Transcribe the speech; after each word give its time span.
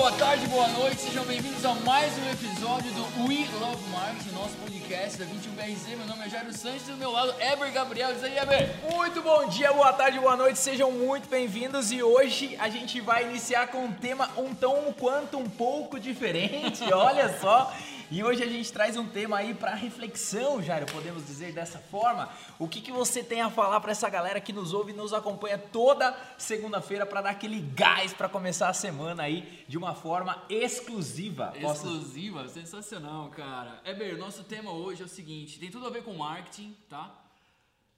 boa 0.00 0.12
tarde, 0.12 0.46
boa 0.46 0.66
noite, 0.68 0.98
sejam 0.98 1.22
bem-vindos 1.26 1.62
a 1.62 1.74
mais 1.74 2.10
um 2.16 2.30
episódio 2.30 2.90
do 2.92 3.02
We 3.28 3.46
Love 3.60 3.86
Marketing, 3.90 4.30
nosso 4.30 4.56
podcast 4.56 5.18
da 5.18 5.26
21BRZ. 5.26 5.88
Meu 5.94 6.06
nome 6.06 6.24
é 6.24 6.28
Jairo 6.30 6.50
Santos 6.54 6.88
e 6.88 6.92
do 6.92 6.96
meu 6.96 7.10
lado, 7.10 7.34
Eber 7.38 7.70
Gabriel. 7.70 8.14
Diz 8.14 8.24
aí, 8.24 8.38
Eber. 8.38 8.74
Muito 8.94 9.20
bom 9.20 9.46
dia, 9.48 9.70
boa 9.74 9.92
tarde, 9.92 10.18
boa 10.18 10.34
noite, 10.36 10.58
sejam 10.58 10.90
muito 10.90 11.28
bem-vindos 11.28 11.92
e 11.92 12.02
hoje 12.02 12.56
a 12.58 12.70
gente 12.70 12.98
vai 12.98 13.24
iniciar 13.24 13.66
com 13.66 13.84
um 13.84 13.92
tema 13.92 14.30
um 14.38 14.54
tão 14.54 14.90
quanto 14.98 15.36
um 15.36 15.46
pouco 15.46 16.00
diferente, 16.00 16.82
olha 16.90 17.38
só. 17.38 17.70
E 18.12 18.24
hoje 18.24 18.42
a 18.42 18.46
gente 18.48 18.72
traz 18.72 18.96
um 18.96 19.06
tema 19.06 19.36
aí 19.36 19.54
para 19.54 19.72
reflexão, 19.72 20.60
Jairo, 20.60 20.84
podemos 20.86 21.24
dizer 21.24 21.52
dessa 21.52 21.78
forma. 21.78 22.28
O 22.58 22.66
que, 22.66 22.80
que 22.80 22.90
você 22.90 23.22
tem 23.22 23.40
a 23.40 23.48
falar 23.48 23.78
para 23.78 23.92
essa 23.92 24.10
galera 24.10 24.40
que 24.40 24.52
nos 24.52 24.72
ouve 24.72 24.90
e 24.90 24.96
nos 24.96 25.14
acompanha 25.14 25.56
toda 25.56 26.12
segunda-feira 26.36 27.06
para 27.06 27.22
dar 27.22 27.30
aquele 27.30 27.60
gás 27.60 28.12
para 28.12 28.28
começar 28.28 28.68
a 28.68 28.72
semana 28.72 29.22
aí 29.22 29.64
de 29.68 29.78
uma 29.78 29.94
forma 29.94 30.42
exclusiva? 30.50 31.52
Exclusiva, 31.54 32.48
sensacional, 32.48 33.28
cara. 33.28 33.80
Eber, 33.84 34.18
nosso 34.18 34.42
tema 34.42 34.72
hoje 34.72 35.02
é 35.02 35.04
o 35.04 35.08
seguinte, 35.08 35.60
tem 35.60 35.70
tudo 35.70 35.86
a 35.86 35.90
ver 35.90 36.02
com 36.02 36.12
marketing, 36.12 36.76
tá? 36.88 37.14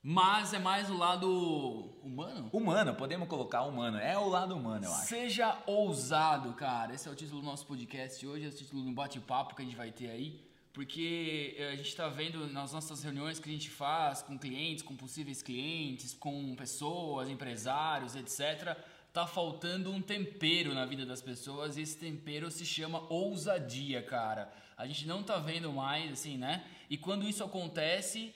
Mas 0.04 0.52
é 0.52 0.58
mais 0.58 0.90
o 0.90 0.96
lado 0.96 1.28
humano? 2.02 2.50
Humano, 2.52 2.92
podemos 2.92 3.28
colocar 3.28 3.62
humano. 3.62 3.98
É 3.98 4.18
o 4.18 4.28
lado 4.28 4.56
humano, 4.56 4.86
eu 4.86 4.92
acho. 4.92 5.06
Seja 5.06 5.56
ousado, 5.64 6.52
cara. 6.54 6.92
Esse 6.92 7.08
é 7.08 7.12
o 7.12 7.14
título 7.14 7.40
do 7.40 7.46
nosso 7.46 7.64
podcast 7.64 8.26
hoje, 8.26 8.46
é 8.46 8.48
o 8.48 8.52
título 8.52 8.82
do 8.82 8.90
bate-papo 8.90 9.54
que 9.54 9.62
a 9.62 9.64
gente 9.64 9.76
vai 9.76 9.92
ter 9.92 10.10
aí. 10.10 10.44
Porque 10.72 11.54
eh, 11.56 11.68
a 11.68 11.76
gente 11.76 11.88
está 11.88 12.08
vendo 12.08 12.48
nas 12.48 12.72
nossas 12.72 13.00
reuniões 13.04 13.38
que 13.38 13.48
a 13.48 13.52
gente 13.52 13.70
faz 13.70 14.22
com 14.22 14.36
clientes, 14.36 14.82
com 14.82 14.96
possíveis 14.96 15.40
clientes, 15.40 16.14
com 16.14 16.52
pessoas, 16.56 17.28
empresários, 17.28 18.16
etc. 18.16 18.76
Tá 19.12 19.24
faltando 19.24 19.92
um 19.92 20.02
tempero 20.02 20.74
na 20.74 20.84
vida 20.84 21.06
das 21.06 21.22
pessoas 21.22 21.76
e 21.76 21.82
esse 21.82 21.96
tempero 21.96 22.50
se 22.50 22.66
chama 22.66 23.06
ousadia, 23.08 24.02
cara. 24.02 24.52
A 24.76 24.84
gente 24.84 25.06
não 25.06 25.22
tá 25.22 25.38
vendo 25.38 25.72
mais, 25.72 26.10
assim, 26.10 26.36
né? 26.36 26.64
E 26.90 26.98
quando 26.98 27.28
isso 27.28 27.44
acontece, 27.44 28.34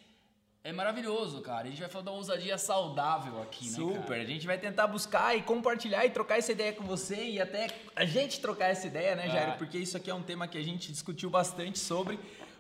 é 0.67 0.73
maravilhoso, 0.73 1.41
cara. 1.43 1.69
A 1.69 1.71
gente 1.71 1.79
vai 1.79 1.89
falar 1.89 2.07
da 2.07 2.11
ousadia 2.11 2.59
saudável 2.59 3.41
aqui, 3.41 3.67
né? 3.67 3.77
Super. 3.77 4.03
Cara? 4.03 4.23
A 4.23 4.25
gente 4.25 4.47
vai 4.49 4.59
tentar 4.59 4.89
buscar 4.89 5.37
e 5.37 5.43
compartilhar 5.43 6.05
e 6.05 6.11
trocar 6.11 6.39
essa 6.39 6.51
ideia 6.51 6.73
com 6.73 6.83
você 6.83 7.25
e 7.25 7.41
até 7.41 7.69
a 7.95 8.05
gente 8.05 8.41
trocar 8.41 8.67
essa 8.67 8.85
ideia, 8.85 9.15
né, 9.15 9.29
Jairo? 9.29 9.53
Ah. 9.53 9.57
Porque 9.57 9.79
isso 9.79 9.97
aqui 9.97 10.11
é 10.11 10.15
um 10.15 10.23
tema 10.23 10.49
que 10.49 10.59
a 10.59 10.63
gente 10.63 10.91
discutiu 10.91 11.31
bastante 11.31 11.79
sobre 11.79 12.19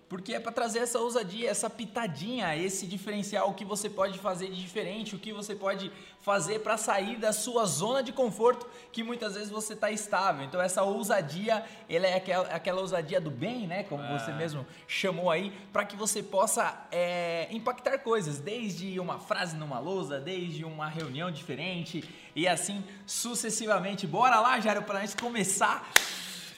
porque 0.08 0.34
é 0.34 0.40
para 0.40 0.52
trazer 0.52 0.80
essa 0.80 1.00
ousadia, 1.00 1.50
essa 1.50 1.68
pitadinha, 1.68 2.56
esse 2.56 2.86
diferencial, 2.86 3.50
o 3.50 3.54
que 3.54 3.64
você 3.64 3.90
pode 3.90 4.18
fazer 4.18 4.48
de 4.48 4.60
diferente, 4.60 5.16
o 5.16 5.18
que 5.18 5.32
você 5.32 5.54
pode 5.54 5.90
fazer 6.20 6.60
para 6.60 6.76
sair 6.76 7.16
da 7.16 7.32
sua 7.32 7.64
zona 7.66 8.02
de 8.02 8.12
conforto, 8.12 8.68
que 8.92 9.02
muitas 9.02 9.34
vezes 9.34 9.50
você 9.50 9.72
está 9.72 9.90
estável. 9.90 10.44
Então 10.44 10.60
essa 10.60 10.82
ousadia, 10.82 11.64
ela 11.88 12.06
é 12.06 12.14
aquela, 12.14 12.48
aquela 12.48 12.80
ousadia 12.80 13.20
do 13.20 13.30
bem, 13.30 13.66
né, 13.66 13.82
como 13.82 14.06
você 14.06 14.32
mesmo 14.32 14.64
chamou 14.86 15.28
aí, 15.30 15.52
para 15.72 15.84
que 15.84 15.96
você 15.96 16.22
possa 16.22 16.86
é, 16.92 17.48
impactar 17.50 17.98
coisas, 17.98 18.38
desde 18.38 19.00
uma 19.00 19.18
frase 19.18 19.56
numa 19.56 19.80
lousa, 19.80 20.20
desde 20.20 20.64
uma 20.64 20.88
reunião 20.88 21.32
diferente 21.32 22.08
e 22.34 22.46
assim 22.46 22.84
sucessivamente. 23.04 24.06
Bora 24.06 24.38
lá, 24.38 24.60
Jário, 24.60 24.82
para 24.82 25.00
nós 25.00 25.14
começar 25.14 25.88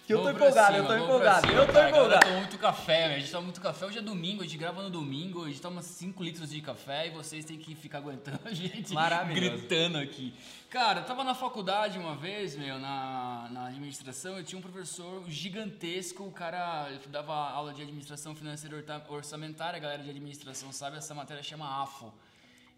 que 0.09 0.15
eu 0.15 0.23
tô 0.23 0.31
empolgado, 0.31 0.75
cima, 0.75 0.79
eu 0.79 0.87
tô 0.87 1.05
empolgado, 1.05 1.53
eu 1.53 1.67
tô 1.67 1.73
cara, 1.75 1.91
empolgado. 1.91 2.27
Eu 2.27 2.33
tô 2.33 2.39
muito 2.39 2.59
café, 2.59 3.05
a 3.05 3.19
gente 3.19 3.31
toma 3.31 3.43
muito 3.43 3.61
café. 3.61 3.85
Hoje 3.85 3.99
é 3.99 4.01
domingo, 4.01 4.41
a 4.41 4.47
gente 4.47 4.57
grava 4.57 4.83
no 4.83 4.89
domingo, 4.89 5.45
a 5.45 5.49
gente 5.49 5.61
toma 5.61 5.83
5 5.83 6.23
litros 6.25 6.49
de 6.49 6.63
café 6.63 7.09
e 7.09 7.11
vocês 7.11 7.45
têm 7.45 7.59
que 7.59 7.75
ficar 7.75 7.99
aguentando 7.99 8.41
a 8.47 8.51
gente 8.51 8.95
gritando 9.35 9.99
aqui. 9.99 10.33
Cara, 10.71 11.01
eu 11.01 11.05
tava 11.05 11.23
na 11.25 11.35
faculdade 11.35 11.99
uma 11.99 12.17
vez, 12.17 12.57
meu, 12.57 12.79
na, 12.79 13.49
na 13.51 13.67
administração, 13.67 14.39
eu 14.39 14.45
tinha 14.45 14.59
um 14.59 14.63
professor 14.63 15.23
gigantesco, 15.29 16.25
o 16.25 16.33
cara 16.33 16.91
dava 17.09 17.35
aula 17.35 17.75
de 17.75 17.83
administração 17.83 18.35
financeira 18.35 18.83
orçamentária, 19.11 19.77
a 19.77 19.81
galera 19.81 20.03
de 20.03 20.09
administração 20.09 20.73
sabe, 20.73 20.97
essa 20.97 21.15
matéria 21.15 21.43
chama 21.43 21.83
AFO. 21.83 22.15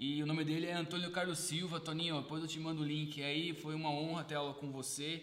E 0.00 0.20
o 0.20 0.26
nome 0.26 0.44
dele 0.44 0.66
é 0.66 0.72
Antônio 0.72 1.12
Carlos 1.12 1.38
Silva. 1.38 1.78
Toninho, 1.78 2.22
depois 2.22 2.42
eu 2.42 2.48
te 2.48 2.58
mando 2.58 2.82
o 2.82 2.84
link 2.84 3.22
aí, 3.22 3.52
foi 3.52 3.76
uma 3.76 3.90
honra 3.90 4.24
ter 4.24 4.34
aula 4.34 4.52
com 4.52 4.72
você. 4.72 5.22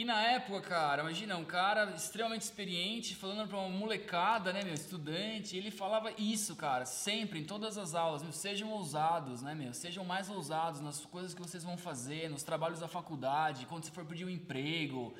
E 0.00 0.04
na 0.04 0.18
época, 0.22 0.62
cara, 0.62 1.02
imagina, 1.02 1.36
um 1.36 1.44
cara 1.44 1.92
extremamente 1.94 2.40
experiente 2.40 3.14
falando 3.14 3.46
pra 3.46 3.58
uma 3.58 3.68
molecada, 3.68 4.50
né, 4.50 4.62
meu, 4.64 4.72
estudante, 4.72 5.58
ele 5.58 5.70
falava 5.70 6.10
isso, 6.16 6.56
cara, 6.56 6.86
sempre, 6.86 7.38
em 7.38 7.44
todas 7.44 7.76
as 7.76 7.94
aulas, 7.94 8.22
meu, 8.22 8.32
sejam 8.32 8.70
ousados, 8.70 9.42
né, 9.42 9.54
meu, 9.54 9.74
sejam 9.74 10.02
mais 10.02 10.30
ousados 10.30 10.80
nas 10.80 11.04
coisas 11.04 11.34
que 11.34 11.42
vocês 11.42 11.62
vão 11.62 11.76
fazer, 11.76 12.30
nos 12.30 12.42
trabalhos 12.42 12.80
da 12.80 12.88
faculdade, 12.88 13.66
quando 13.66 13.84
você 13.84 13.90
for 13.90 14.06
pedir 14.06 14.24
um 14.24 14.30
emprego. 14.30 15.14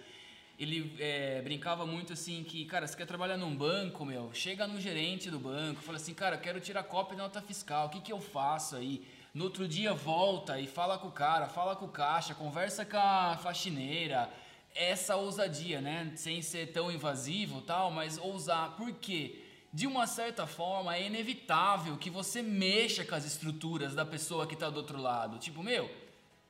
Ele 0.58 0.96
é, 0.98 1.42
brincava 1.42 1.84
muito 1.84 2.14
assim 2.14 2.42
que, 2.42 2.64
cara, 2.64 2.86
você 2.86 2.96
quer 2.96 3.06
trabalhar 3.06 3.36
num 3.36 3.54
banco, 3.54 4.06
meu, 4.06 4.32
chega 4.32 4.66
no 4.66 4.80
gerente 4.80 5.30
do 5.30 5.38
banco, 5.38 5.82
fala 5.82 5.98
assim, 5.98 6.14
cara, 6.14 6.36
eu 6.36 6.40
quero 6.40 6.58
tirar 6.58 6.84
cópia 6.84 7.18
da 7.18 7.24
nota 7.24 7.42
fiscal, 7.42 7.88
o 7.88 7.90
que 7.90 8.00
que 8.00 8.12
eu 8.14 8.18
faço 8.18 8.76
aí? 8.76 9.06
No 9.34 9.44
outro 9.44 9.68
dia 9.68 9.92
volta 9.92 10.58
e 10.58 10.66
fala 10.66 10.96
com 10.96 11.08
o 11.08 11.12
cara, 11.12 11.48
fala 11.48 11.76
com 11.76 11.84
o 11.84 11.88
caixa, 11.90 12.34
conversa 12.34 12.86
com 12.86 12.96
a 12.96 13.36
faxineira, 13.36 14.32
essa 14.74 15.16
ousadia, 15.16 15.80
né? 15.80 16.12
Sem 16.16 16.42
ser 16.42 16.72
tão 16.72 16.90
invasivo 16.90 17.60
tal, 17.62 17.90
mas 17.90 18.18
ousar. 18.18 18.76
Por 18.76 18.92
quê? 18.92 19.42
De 19.72 19.86
uma 19.86 20.06
certa 20.06 20.46
forma, 20.46 20.96
é 20.96 21.06
inevitável 21.06 21.96
que 21.96 22.10
você 22.10 22.42
mexa 22.42 23.04
com 23.04 23.14
as 23.14 23.24
estruturas 23.24 23.94
da 23.94 24.04
pessoa 24.04 24.46
que 24.46 24.54
está 24.54 24.68
do 24.68 24.78
outro 24.78 25.00
lado. 25.00 25.38
Tipo, 25.38 25.62
meu, 25.62 25.88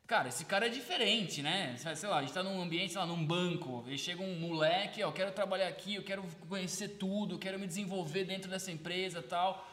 cara, 0.07 0.29
esse 0.29 0.45
cara 0.45 0.67
é 0.67 0.71
diferente, 0.71 1.43
né? 1.43 1.77
Sei 1.95 2.09
lá, 2.09 2.19
a 2.19 2.23
gente 2.23 2.33
tá 2.33 2.43
num 2.43 2.61
ambiente, 2.63 2.93
sei 2.93 3.01
lá, 3.01 3.07
num 3.07 3.25
banco, 3.25 3.85
e 3.89 3.99
chega 3.99 4.23
um 4.23 4.41
moleque, 4.41 5.03
ó, 5.03 5.09
eu 5.09 5.13
quero 5.13 5.33
trabalhar 5.33 5.69
aqui, 5.69 5.97
eu 5.97 6.03
quero 6.03 6.25
conhecer 6.49 6.89
tudo, 6.99 7.35
eu 7.35 7.39
quero 7.39 7.59
me 7.59 7.67
desenvolver 7.67 8.25
dentro 8.25 8.51
dessa 8.51 8.71
empresa 8.71 9.23
tal 9.23 9.67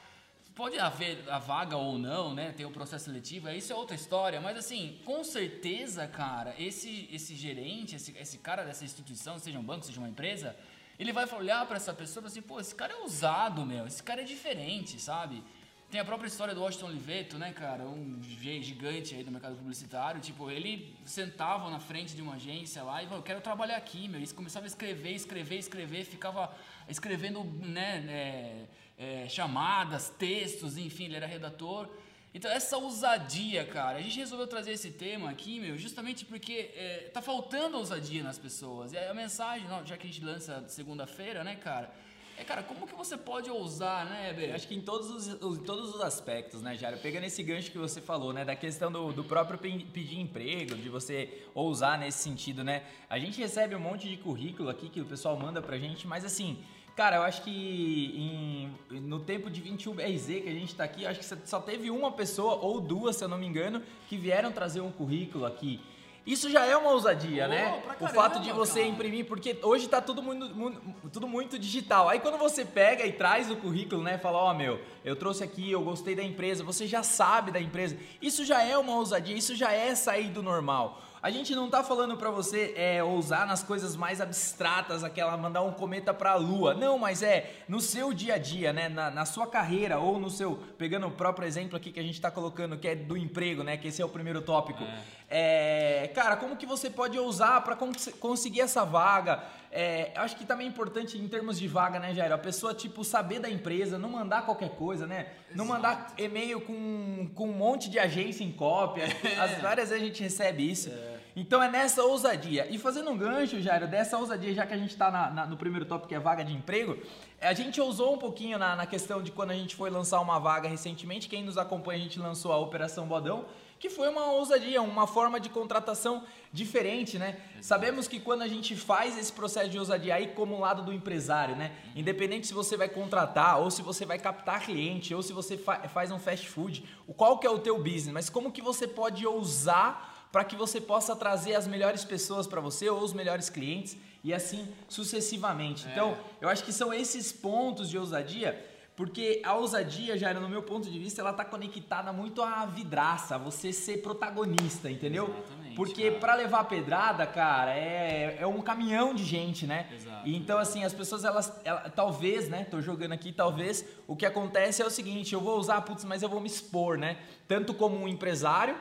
pode 0.57 0.79
haver 0.79 1.23
a 1.29 1.37
vaga 1.37 1.77
ou 1.77 1.99
não, 1.99 2.33
né? 2.33 2.51
Tem 2.51 2.65
o 2.65 2.71
processo 2.71 3.05
seletivo, 3.05 3.47
isso 3.49 3.71
é 3.71 3.75
outra 3.75 3.95
história. 3.95 4.41
Mas 4.41 4.57
assim, 4.57 4.99
com 5.05 5.23
certeza, 5.23 6.07
cara, 6.07 6.55
esse, 6.57 7.07
esse 7.11 7.35
gerente, 7.35 7.95
esse, 7.95 8.11
esse 8.17 8.39
cara 8.39 8.63
dessa 8.65 8.83
instituição, 8.83 9.37
seja 9.37 9.59
um 9.59 9.63
banco, 9.63 9.85
seja 9.85 9.99
uma 9.99 10.09
empresa, 10.09 10.55
ele 10.97 11.13
vai 11.13 11.31
olhar 11.31 11.63
para 11.67 11.77
essa 11.77 11.93
pessoa 11.93 12.21
e 12.21 12.23
falar 12.23 12.27
assim, 12.31 12.41
pô, 12.41 12.59
esse 12.59 12.73
cara 12.73 12.91
é 12.91 12.95
ousado, 12.97 13.63
meu, 13.63 13.85
esse 13.85 14.01
cara 14.01 14.21
é 14.21 14.23
diferente, 14.23 14.99
sabe? 14.99 15.43
Tem 15.91 16.01
a 16.01 16.05
própria 16.05 16.27
história 16.27 16.53
do 16.53 16.61
Washington 16.61 16.87
Oliveto, 16.87 17.37
né, 17.37 17.53
cara? 17.53 17.83
Um 17.83 18.19
gigante 18.21 19.15
aí 19.15 19.23
do 19.23 19.31
mercado 19.31 19.55
publicitário. 19.55 20.19
Tipo, 20.19 20.51
ele 20.51 20.93
sentava 21.05 21.69
na 21.69 21.79
frente 21.79 22.13
de 22.13 22.21
uma 22.21 22.33
agência 22.33 22.83
lá 22.83 23.01
e 23.01 23.05
falou, 23.05 23.19
eu 23.19 23.23
quero 23.23 23.39
trabalhar 23.39 23.77
aqui, 23.77 24.09
meu. 24.09 24.19
Eles 24.19 24.33
começavam 24.33 24.65
a 24.65 24.67
escrever, 24.67 25.13
escrever, 25.13 25.59
escrever, 25.59 26.03
ficava 26.03 26.53
escrevendo, 26.89 27.41
né, 27.45 28.03
é, 28.09 28.65
é, 28.97 29.29
chamadas, 29.29 30.09
textos, 30.17 30.77
enfim, 30.77 31.05
ele 31.05 31.15
era 31.17 31.27
redator. 31.27 31.87
Então, 32.33 32.51
essa 32.51 32.77
ousadia, 32.77 33.65
cara, 33.65 33.97
a 33.97 34.01
gente 34.01 34.17
resolveu 34.19 34.47
trazer 34.47 34.71
esse 34.71 34.91
tema 34.91 35.29
aqui, 35.29 35.59
meu, 35.59 35.77
justamente 35.77 36.25
porque 36.25 36.71
é, 36.75 37.09
tá 37.13 37.21
faltando 37.21 37.77
ousadia 37.77 38.21
nas 38.23 38.37
pessoas. 38.37 38.93
E 38.93 38.97
a 38.97 39.13
mensagem, 39.13 39.67
já 39.85 39.97
que 39.97 40.07
a 40.07 40.09
gente 40.09 40.23
lança 40.23 40.63
segunda-feira, 40.67 41.43
né, 41.43 41.55
cara? 41.55 41.91
É, 42.39 42.43
cara, 42.43 42.61
como 42.61 42.85
que 42.85 42.93
você 42.93 43.17
pode 43.17 43.49
ousar, 43.49 44.05
né, 44.05 44.31
Bê? 44.31 44.51
Acho 44.51 44.67
que 44.67 44.75
em 44.75 44.81
todos 44.81 45.09
os, 45.09 45.27
em 45.27 45.63
todos 45.63 45.95
os 45.95 46.01
aspectos, 46.01 46.61
né, 46.61 46.77
Jário? 46.77 46.99
Pegando 46.99 47.23
esse 47.23 47.41
gancho 47.41 47.71
que 47.71 47.79
você 47.79 47.99
falou, 47.99 48.31
né, 48.31 48.45
da 48.45 48.55
questão 48.55 48.91
do, 48.91 49.11
do 49.11 49.23
próprio 49.23 49.57
pedir 49.57 50.19
emprego, 50.19 50.75
de 50.75 50.89
você 50.89 51.43
ousar 51.55 51.97
nesse 51.97 52.19
sentido, 52.19 52.63
né? 52.63 52.83
A 53.09 53.17
gente 53.17 53.39
recebe 53.39 53.73
um 53.73 53.79
monte 53.79 54.07
de 54.07 54.17
currículo 54.17 54.69
aqui 54.69 54.87
que 54.87 55.01
o 55.01 55.05
pessoal 55.05 55.35
manda 55.35 55.63
pra 55.63 55.79
gente, 55.79 56.05
mas 56.05 56.23
assim, 56.23 56.63
Cara, 56.97 57.17
eu 57.17 57.21
acho 57.21 57.43
que 57.43 57.51
em, 57.51 58.99
no 59.01 59.19
tempo 59.19 59.51
de 59.51 59.61
21 59.61 59.93
BRZ 59.93 60.25
que 60.25 60.49
a 60.49 60.51
gente 60.51 60.69
está 60.69 60.83
aqui, 60.83 61.05
acho 61.05 61.19
que 61.19 61.47
só 61.47 61.59
teve 61.59 61.91
uma 61.91 62.11
pessoa 62.11 62.55
ou 62.55 62.81
duas, 62.81 63.15
se 63.15 63.23
eu 63.23 63.27
não 63.27 63.37
me 63.37 63.45
engano, 63.45 63.83
que 64.09 64.17
vieram 64.17 64.51
trazer 64.51 64.81
um 64.81 64.91
currículo 64.91 65.45
aqui. 65.45 65.79
Isso 66.25 66.49
já 66.49 66.65
é 66.65 66.75
uma 66.75 66.89
ousadia, 66.89 67.45
oh, 67.45 67.49
né? 67.49 67.81
Caramba, 67.87 67.95
o 68.03 68.07
fato 68.07 68.39
de 68.41 68.51
você 68.51 68.79
cara. 68.79 68.91
imprimir, 68.91 69.25
porque 69.27 69.59
hoje 69.61 69.85
está 69.85 70.01
tudo 70.01 70.23
muito, 70.23 70.55
muito, 70.55 70.81
tudo 71.13 71.27
muito 71.27 71.59
digital. 71.59 72.09
Aí 72.09 72.19
quando 72.19 72.39
você 72.39 72.65
pega 72.65 73.05
e 73.05 73.13
traz 73.13 73.51
o 73.51 73.55
currículo, 73.55 74.01
né? 74.01 74.17
Fala, 74.17 74.39
ó, 74.39 74.51
oh, 74.51 74.53
meu, 74.55 74.81
eu 75.05 75.15
trouxe 75.15 75.43
aqui, 75.43 75.71
eu 75.71 75.83
gostei 75.83 76.15
da 76.15 76.23
empresa, 76.23 76.63
você 76.63 76.87
já 76.87 77.03
sabe 77.03 77.51
da 77.51 77.61
empresa. 77.61 77.95
Isso 78.19 78.43
já 78.43 78.63
é 78.63 78.75
uma 78.75 78.95
ousadia, 78.95 79.37
isso 79.37 79.55
já 79.55 79.71
é 79.71 79.93
sair 79.93 80.29
do 80.29 80.41
normal. 80.41 80.99
A 81.21 81.31
gente 81.31 81.55
não 81.55 81.69
tá 81.69 81.83
falando 81.83 82.15
para 82.15 82.29
você 82.29 82.73
é, 82.77 83.03
ousar 83.03 83.47
nas 83.47 83.63
coisas 83.63 83.95
mais 83.95 84.21
abstratas, 84.21 85.03
aquela 85.03 85.35
mandar 85.35 85.63
um 85.63 85.71
cometa 85.71 86.13
para 86.13 86.31
a 86.31 86.35
lua. 86.35 86.75
Não, 86.75 86.99
mas 86.99 87.23
é 87.23 87.63
no 87.67 87.81
seu 87.81 88.13
dia 88.13 88.35
a 88.35 88.37
dia, 88.37 88.71
né? 88.71 88.87
Na, 88.87 89.09
na, 89.09 89.25
sua 89.25 89.47
carreira 89.47 89.97
ou 89.97 90.19
no 90.19 90.29
seu. 90.29 90.55
Pegando 90.77 91.07
o 91.07 91.11
próprio 91.11 91.47
exemplo 91.47 91.75
aqui 91.75 91.91
que 91.91 91.99
a 91.99 92.03
gente 92.03 92.21
tá 92.21 92.29
colocando, 92.29 92.77
que 92.77 92.87
é 92.87 92.95
do 92.95 93.17
emprego, 93.17 93.63
né? 93.63 93.77
Que 93.77 93.87
esse 93.87 94.01
é 94.01 94.05
o 94.05 94.09
primeiro 94.09 94.41
tópico. 94.41 94.83
É. 94.83 95.17
É, 95.29 96.07
cara, 96.09 96.37
como 96.37 96.55
que 96.55 96.65
você 96.65 96.89
pode 96.89 97.17
ousar 97.17 97.63
para 97.63 97.75
cons 97.75 98.09
conseguir 98.19 98.61
essa 98.61 98.85
vaga? 98.85 99.43
É, 99.79 100.11
acho 100.15 100.35
que 100.35 100.43
também 100.43 100.65
é 100.65 100.69
importante 100.71 101.19
em 101.19 101.27
termos 101.27 101.59
de 101.59 101.67
vaga, 101.67 101.99
né, 101.99 102.11
Jair? 102.11 102.31
A 102.31 102.37
pessoa, 102.39 102.73
tipo, 102.73 103.03
saber 103.03 103.39
da 103.39 103.47
empresa, 103.47 103.99
não 103.99 104.09
mandar 104.09 104.43
qualquer 104.43 104.71
coisa, 104.71 105.05
né? 105.05 105.27
Não 105.53 105.65
mandar 105.65 106.15
e-mail 106.17 106.59
com, 106.61 107.29
com 107.35 107.47
um 107.47 107.53
monte 107.53 107.87
de 107.87 107.99
agência 107.99 108.43
em 108.43 108.51
cópia. 108.51 109.05
As 109.39 109.61
várias 109.61 109.89
vezes 109.89 110.03
a 110.03 110.07
gente 110.07 110.23
recebe 110.23 110.67
isso. 110.67 110.89
É. 110.89 111.19
Então 111.35 111.61
é 111.61 111.69
nessa 111.69 112.01
ousadia. 112.03 112.65
E 112.71 112.79
fazendo 112.79 113.11
um 113.11 113.15
gancho, 113.15 113.61
Jairo, 113.61 113.87
dessa 113.87 114.17
ousadia, 114.17 114.51
já 114.51 114.65
que 114.65 114.73
a 114.73 114.77
gente 114.77 114.89
está 114.89 115.45
no 115.47 115.55
primeiro 115.55 115.85
tópico 115.85 116.09
que 116.09 116.15
é 116.15 116.19
vaga 116.19 116.43
de 116.43 116.53
emprego, 116.53 116.97
a 117.39 117.53
gente 117.53 117.79
ousou 117.79 118.15
um 118.15 118.17
pouquinho 118.17 118.57
na, 118.57 118.75
na 118.75 118.87
questão 118.87 119.21
de 119.21 119.31
quando 119.31 119.51
a 119.51 119.55
gente 119.55 119.75
foi 119.75 119.91
lançar 119.91 120.19
uma 120.21 120.39
vaga 120.39 120.67
recentemente. 120.67 121.29
Quem 121.29 121.43
nos 121.43 121.55
acompanha, 121.55 121.99
a 121.99 122.01
gente 122.01 122.17
lançou 122.17 122.51
a 122.51 122.57
Operação 122.57 123.05
Bodão 123.05 123.45
que 123.79 123.89
foi 123.89 124.09
uma 124.09 124.31
ousadia, 124.31 124.81
uma 124.81 125.05
forma 125.05 125.39
de 125.39 125.49
contratação 125.49 126.23
diferente, 126.51 127.19
né? 127.19 127.39
Exato. 127.51 127.65
Sabemos 127.65 128.07
que 128.07 128.19
quando 128.19 128.41
a 128.41 128.47
gente 128.47 128.75
faz 128.75 129.17
esse 129.17 129.31
processo 129.31 129.69
de 129.69 129.77
ousadia 129.77 130.15
aí 130.15 130.27
como 130.27 130.59
lado 130.59 130.81
do 130.81 130.93
empresário, 130.93 131.55
né? 131.55 131.71
Uhum. 131.85 131.99
Independente 132.01 132.47
se 132.47 132.53
você 132.53 132.75
vai 132.75 132.89
contratar, 132.89 133.59
ou 133.59 133.69
se 133.69 133.81
você 133.81 134.05
vai 134.05 134.17
captar 134.17 134.61
cliente, 134.61 135.13
ou 135.13 135.21
se 135.21 135.33
você 135.33 135.57
fa 135.57 135.87
faz 135.89 136.11
um 136.11 136.19
fast 136.19 136.47
food, 136.49 136.83
qual 137.15 137.37
que 137.37 137.45
é 137.45 137.49
o 137.49 137.59
teu 137.59 137.77
business, 137.77 138.13
mas 138.13 138.29
como 138.29 138.51
que 138.51 138.61
você 138.61 138.87
pode 138.87 139.25
ousar 139.25 140.27
para 140.31 140.43
que 140.43 140.55
você 140.55 140.81
possa 140.81 141.15
trazer 141.15 141.55
as 141.55 141.67
melhores 141.67 142.03
pessoas 142.03 142.47
para 142.47 142.59
você 142.59 142.89
ou 142.89 143.01
os 143.01 143.13
melhores 143.13 143.49
clientes 143.49 143.97
e 144.23 144.33
assim 144.33 144.67
sucessivamente. 144.89 145.87
É. 145.87 145.91
Então, 145.91 146.17
eu 146.41 146.49
acho 146.49 146.63
que 146.63 146.73
são 146.73 146.93
esses 146.93 147.31
pontos 147.31 147.89
de 147.89 147.97
ousadia 147.97 148.63
porque 148.97 149.43
a 149.45 149.53
ousadia, 149.53 150.17
já 150.17 150.33
no 150.33 150.49
meu 150.49 150.63
ponto 150.63 150.89
de 150.89 150.97
vista, 150.97 151.21
ela 151.21 151.31
tá 151.31 151.45
conectada 151.45 152.11
muito 152.11 152.41
à 152.41 152.65
vidraça, 152.65 153.35
a 153.35 153.37
você 153.37 153.71
ser 153.71 154.01
protagonista, 154.01 154.89
entendeu? 154.89 155.25
Exatamente, 155.25 155.75
Porque 155.75 156.09
para 156.09 156.33
levar 156.33 156.61
a 156.61 156.63
pedrada, 156.63 157.27
cara, 157.27 157.77
é, 157.77 158.37
é 158.39 158.47
um 158.47 158.59
caminhão 158.59 159.13
de 159.13 159.23
gente, 159.23 159.67
né? 159.67 159.87
Exato. 159.93 160.27
Então, 160.27 160.57
assim, 160.57 160.83
as 160.83 160.93
pessoas, 160.93 161.23
elas, 161.23 161.61
elas, 161.63 161.93
talvez, 161.93 162.49
né? 162.49 162.63
Tô 162.63 162.81
jogando 162.81 163.11
aqui, 163.11 163.31
talvez, 163.31 163.85
o 164.07 164.15
que 164.15 164.25
acontece 164.25 164.81
é 164.81 164.85
o 164.85 164.89
seguinte, 164.89 165.31
eu 165.31 165.41
vou 165.41 165.59
usar, 165.59 165.79
putz, 165.81 166.03
mas 166.03 166.23
eu 166.23 166.29
vou 166.29 166.41
me 166.41 166.47
expor, 166.47 166.97
né? 166.97 167.19
Tanto 167.47 167.75
como 167.75 167.95
um 167.95 168.07
empresário, 168.07 168.75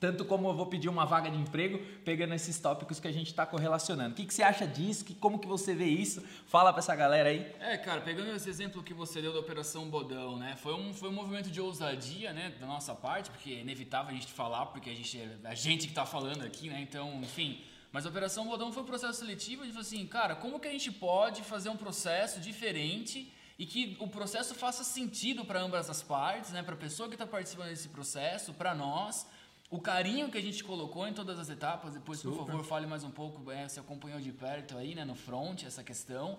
tanto 0.00 0.24
como 0.24 0.48
eu 0.48 0.54
vou 0.54 0.66
pedir 0.66 0.88
uma 0.88 1.04
vaga 1.04 1.30
de 1.30 1.36
emprego, 1.36 1.78
pegando 2.04 2.34
esses 2.34 2.58
tópicos 2.58 3.00
que 3.00 3.08
a 3.08 3.12
gente 3.12 3.28
está 3.28 3.44
correlacionando. 3.44 4.12
O 4.12 4.14
que, 4.14 4.24
que 4.24 4.32
você 4.32 4.42
acha 4.42 4.66
disso? 4.66 5.04
Que, 5.04 5.14
como 5.14 5.38
que 5.38 5.46
você 5.46 5.74
vê 5.74 5.86
isso? 5.86 6.22
Fala 6.46 6.72
para 6.72 6.80
essa 6.80 6.94
galera 6.94 7.28
aí. 7.30 7.52
É, 7.60 7.76
cara, 7.76 8.00
pegando 8.00 8.30
esse 8.30 8.48
exemplo 8.48 8.82
que 8.82 8.94
você 8.94 9.20
deu 9.20 9.32
da 9.32 9.40
Operação 9.40 9.88
Bodão, 9.88 10.36
né? 10.36 10.56
Foi 10.56 10.74
um, 10.74 10.94
foi 10.94 11.08
um 11.08 11.12
movimento 11.12 11.50
de 11.50 11.60
ousadia, 11.60 12.32
né, 12.32 12.54
da 12.60 12.66
nossa 12.66 12.94
parte, 12.94 13.30
porque 13.30 13.50
é 13.50 13.60
inevitável 13.60 14.10
a 14.10 14.14
gente 14.14 14.32
falar, 14.32 14.66
porque 14.66 14.88
a 14.90 14.94
gente 14.94 15.18
é 15.18 15.36
a 15.44 15.54
gente 15.54 15.86
que 15.86 15.92
está 15.92 16.06
falando 16.06 16.42
aqui, 16.44 16.68
né? 16.68 16.80
Então, 16.80 17.20
enfim... 17.22 17.60
Mas 17.90 18.04
a 18.04 18.10
Operação 18.10 18.46
Bodão 18.46 18.70
foi 18.70 18.82
um 18.82 18.86
processo 18.86 19.18
seletivo 19.18 19.66
de 19.66 19.76
assim, 19.78 20.06
cara, 20.06 20.36
como 20.36 20.60
que 20.60 20.68
a 20.68 20.70
gente 20.70 20.92
pode 20.92 21.42
fazer 21.42 21.70
um 21.70 21.76
processo 21.76 22.38
diferente 22.38 23.32
e 23.58 23.64
que 23.64 23.96
o 23.98 24.06
processo 24.06 24.54
faça 24.54 24.84
sentido 24.84 25.42
para 25.42 25.60
ambas 25.60 25.88
as 25.88 26.02
partes, 26.02 26.50
né? 26.50 26.62
Para 26.62 26.74
a 26.74 26.76
pessoa 26.76 27.08
que 27.08 27.14
está 27.14 27.26
participando 27.26 27.70
desse 27.70 27.88
processo, 27.88 28.52
para 28.52 28.74
nós 28.74 29.26
o 29.70 29.78
carinho 29.78 30.30
que 30.30 30.38
a 30.38 30.42
gente 30.42 30.64
colocou 30.64 31.06
em 31.06 31.12
todas 31.12 31.38
as 31.38 31.50
etapas, 31.50 31.92
depois, 31.92 32.20
Super. 32.20 32.36
por 32.36 32.46
favor, 32.46 32.64
fale 32.64 32.86
mais 32.86 33.04
um 33.04 33.10
pouco, 33.10 33.50
é, 33.50 33.68
você 33.68 33.80
acompanhou 33.80 34.20
de 34.20 34.32
perto 34.32 34.78
aí, 34.78 34.94
né, 34.94 35.04
no 35.04 35.14
front, 35.14 35.64
essa 35.64 35.84
questão. 35.84 36.38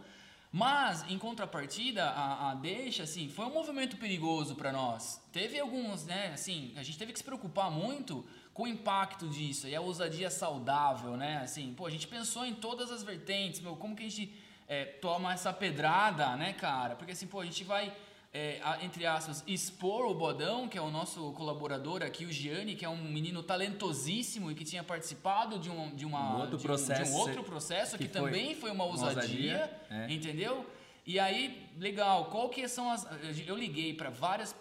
Mas, 0.52 1.06
em 1.08 1.18
contrapartida, 1.20 2.06
a, 2.06 2.50
a 2.50 2.56
deixa, 2.56 3.04
assim, 3.04 3.30
foi 3.30 3.46
um 3.46 3.54
movimento 3.54 3.98
perigoso 3.98 4.56
para 4.56 4.72
nós. 4.72 5.22
Teve 5.32 5.60
alguns, 5.60 6.08
né, 6.08 6.32
assim, 6.34 6.74
a 6.76 6.82
gente 6.82 6.98
teve 6.98 7.14
que 7.14 7.20
se 7.20 7.24
preocupar 7.24 7.70
muito 7.70 8.26
com 8.52 8.64
o 8.64 8.68
impacto 8.68 9.30
disso 9.30 9.68
e 9.68 9.76
a 9.76 9.82
ousadia 9.82 10.32
saudável, 10.32 11.16
né, 11.16 11.38
assim, 11.44 11.72
pô, 11.76 11.86
a 11.86 11.92
gente 11.92 12.08
pensou 12.08 12.44
em 12.48 12.56
todas 12.56 12.92
as 12.92 13.04
vertentes, 13.04 13.62
meu, 13.62 13.76
como 13.76 13.96
que 13.96 14.04
a 14.04 14.10
gente 14.10 14.34
é, 14.68 14.86
toma 14.86 15.34
essa 15.34 15.54
pedrada, 15.54 16.36
né, 16.36 16.54
cara? 16.54 16.96
Porque, 16.96 17.12
assim, 17.12 17.28
pô, 17.28 17.42
a 17.42 17.46
gente 17.46 17.64
vai 17.64 17.96
é, 18.32 18.62
entre 18.82 19.06
aspas, 19.08 19.44
expor 19.48 20.06
o 20.06 20.14
Bodão, 20.14 20.68
que 20.68 20.78
é 20.78 20.82
o 20.82 20.92
nosso 20.92 21.32
colaborador 21.34 22.04
aqui, 22.04 22.26
o 22.26 22.32
Gianni, 22.32 22.76
que 22.76 22.86
é 22.86 22.90
um 22.90 23.04
menino 23.04 23.42
talentosíssimo 23.42 24.52
e 24.52 24.56
que 24.56 24.64
tinha 24.64 24.84
participado 24.84 25.58
de 25.58 25.70
um, 25.70 25.96
de 25.96 26.06
uma, 26.06 26.36
um 26.36 26.42
outro, 26.42 26.58
de 26.58 26.64
um, 26.64 26.68
processo, 26.68 27.04
de 27.04 27.10
um 27.10 27.16
outro 27.16 27.44
processo, 27.44 27.98
que, 27.98 28.08
que 28.08 28.14
foi 28.14 28.30
também 28.30 28.54
foi 28.54 28.70
uma 28.70 28.84
ousadia, 28.84 29.12
uma 29.12 29.22
ousadia 29.22 29.80
é. 29.90 30.14
entendeu? 30.14 30.66
E 31.08 31.20
aí, 31.20 31.68
legal, 31.80 32.26
qual 32.26 32.50
que 32.50 32.68
são 32.68 32.92
as... 32.92 33.08
Eu 33.48 33.58
liguei 33.58 33.96
para 33.96 34.12
vários 34.12 34.54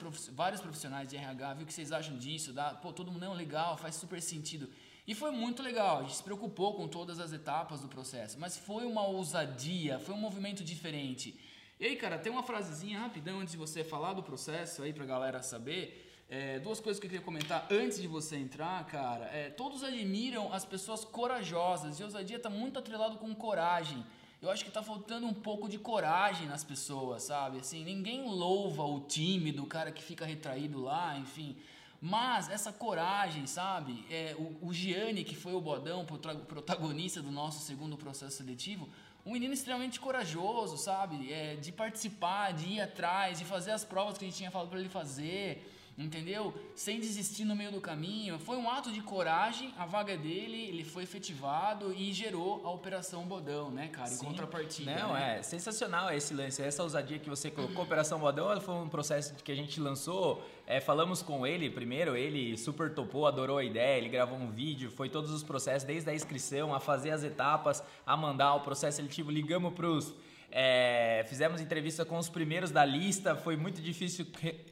profissionais 0.63 1.07
de 1.07 1.17
RH, 1.17 1.55
viu 1.55 1.65
o 1.65 1.67
que 1.67 1.75
vocês 1.75 1.93
acham 1.93 2.17
disso, 2.17 2.55
dá, 2.55 2.71
pô, 2.71 2.91
todo 2.91 3.13
mundo, 3.13 3.21
não, 3.21 3.35
legal, 3.35 3.77
faz 3.77 3.97
super 3.97 4.23
sentido. 4.23 4.71
E 5.07 5.15
foi 5.15 5.31
muito 5.31 5.63
legal, 5.63 5.99
a 5.99 6.03
gente 6.05 6.17
se 6.17 6.23
preocupou 6.23 6.73
com 6.73 6.89
todas 6.89 7.21
as 7.21 7.35
etapas 7.35 7.81
do 7.81 7.89
processo, 7.89 8.39
mas 8.39 8.57
foi 8.57 8.87
uma 8.87 9.07
ousadia, 9.07 9.99
foi 9.99 10.15
um 10.15 10.19
movimento 10.19 10.65
diferente. 10.65 11.39
E 11.81 11.87
aí, 11.87 11.95
cara, 11.95 12.19
tem 12.19 12.33
uma 12.33 12.43
frasezinha 12.43 12.99
rapidão 12.99 13.39
antes 13.39 13.53
de 13.53 13.57
você 13.57 13.85
falar 13.85 14.13
do 14.13 14.21
processo 14.21 14.83
aí 14.83 14.93
pra 14.93 15.07
galera 15.07 15.41
saber. 15.43 16.05
É, 16.29 16.59
duas 16.59 16.81
coisas 16.81 16.99
que 16.99 17.07
eu 17.07 17.11
queria 17.11 17.25
comentar 17.25 17.69
antes 17.71 18.01
de 18.01 18.09
você 18.09 18.37
entrar, 18.37 18.85
cara. 18.87 19.27
É, 19.27 19.49
todos 19.49 19.85
admiram 19.85 20.53
as 20.53 20.65
pessoas 20.65 21.05
corajosas 21.05 22.01
e 22.01 22.03
ousadia 22.03 22.37
está 22.37 22.51
muito 22.51 22.81
atrelado 22.81 23.17
com 23.19 23.33
coragem. 23.33 24.05
Eu 24.43 24.51
acho 24.51 24.65
que 24.65 24.71
está 24.71 24.83
faltando 24.83 25.27
um 25.27 25.33
pouco 25.33 25.69
de 25.69 25.79
coragem 25.79 26.49
nas 26.49 26.65
pessoas, 26.65 27.23
sabe? 27.23 27.61
Assim, 27.61 27.85
ninguém 27.85 28.25
louva 28.29 28.83
o 28.83 29.01
tímido, 29.01 29.63
o 29.63 29.67
cara 29.67 29.93
que 29.93 30.03
fica 30.03 30.27
retraído 30.27 30.83
lá, 30.83 31.17
enfim. 31.17 31.57
Mas 32.01 32.49
essa 32.49 32.73
coragem, 32.73 33.47
sabe? 33.47 34.05
É, 34.11 34.35
o, 34.37 34.69
o 34.69 34.73
Gianni, 34.73 35.23
que 35.23 35.37
foi 35.37 35.55
o 35.55 35.61
bodão, 35.61 36.05
protagonista 36.05 37.23
do 37.23 37.31
nosso 37.31 37.65
segundo 37.65 37.97
processo 37.97 38.37
seletivo, 38.37 38.89
um 39.29 39.33
menino 39.33 39.53
extremamente 39.53 40.01
corajoso, 40.01 40.79
sabe? 40.79 41.31
É, 41.31 41.57
de 41.57 41.71
participar, 41.71 42.53
de 42.55 42.67
ir 42.73 42.81
atrás, 42.81 43.39
de 43.39 43.45
fazer 43.45 43.73
as 43.73 43.85
provas 43.85 44.17
que 44.17 44.25
a 44.25 44.29
gente 44.29 44.39
tinha 44.39 44.51
falado 44.51 44.71
para 44.71 44.81
ele 44.81 44.89
fazer 44.89 45.71
entendeu? 45.99 46.55
Sem 46.75 47.01
desistir 47.01 47.45
no 47.45 47.57
meio 47.57 47.73
do 47.73 47.81
caminho. 47.81 48.39
Foi 48.39 48.57
um 48.57 48.71
ato 48.71 48.93
de 48.93 49.01
coragem, 49.01 49.75
a 49.77 49.85
vaga 49.85 50.17
dele, 50.17 50.69
ele 50.69 50.85
foi 50.85 51.03
efetivado 51.03 51.93
e 51.93 52.13
gerou 52.13 52.65
a 52.65 52.71
Operação 52.71 53.25
Bodão, 53.25 53.71
né, 53.71 53.89
cara? 53.89 54.09
Em 54.09 54.15
Sim. 54.15 54.27
contrapartida. 54.27 54.95
Não, 54.95 55.15
né? 55.15 55.39
é 55.39 55.43
sensacional 55.43 56.11
esse 56.13 56.33
lance, 56.33 56.63
essa 56.63 56.83
ousadia 56.83 57.19
que 57.19 57.29
você 57.29 57.51
colocou. 57.51 57.83
Operação 57.83 58.19
Bodão 58.19 58.61
foi 58.61 58.75
um 58.75 58.89
processo 58.89 59.35
que 59.43 59.51
a 59.51 59.57
gente 59.57 59.81
lançou. 59.81 60.45
É, 60.67 60.81
falamos 60.81 61.23
com 61.23 61.47
ele 61.47 61.69
primeiro, 61.69 62.17
ele 62.17 62.57
super 62.57 62.95
topou, 62.95 63.27
adorou 63.27 63.59
a 63.59 63.65
ideia, 63.65 63.99
ele 63.99 64.09
gravou 64.09 64.39
um 64.39 64.51
vídeo, 64.51 64.91
foi 64.91 65.09
todos 65.09 65.31
os 65.31 65.43
processos, 65.43 65.85
desde 65.85 66.09
a 66.11 66.15
inscrição, 66.15 66.75
a 66.75 66.79
fazer 66.81 67.11
as 67.11 67.25
etapas, 67.25 67.83
a 68.07 68.17
mandar 68.17 68.55
o 68.55 68.61
processo 68.61 68.99
seletivo, 68.99 69.31
ligamos 69.31 69.73
para 69.75 69.87
os 69.87 70.15
é, 70.51 71.25
fizemos 71.29 71.61
entrevista 71.61 72.05
com 72.05 72.17
os 72.17 72.29
primeiros 72.29 72.71
da 72.71 72.85
lista, 72.85 73.37
foi 73.37 73.57
muito 73.57 73.83
difícil 73.83 74.27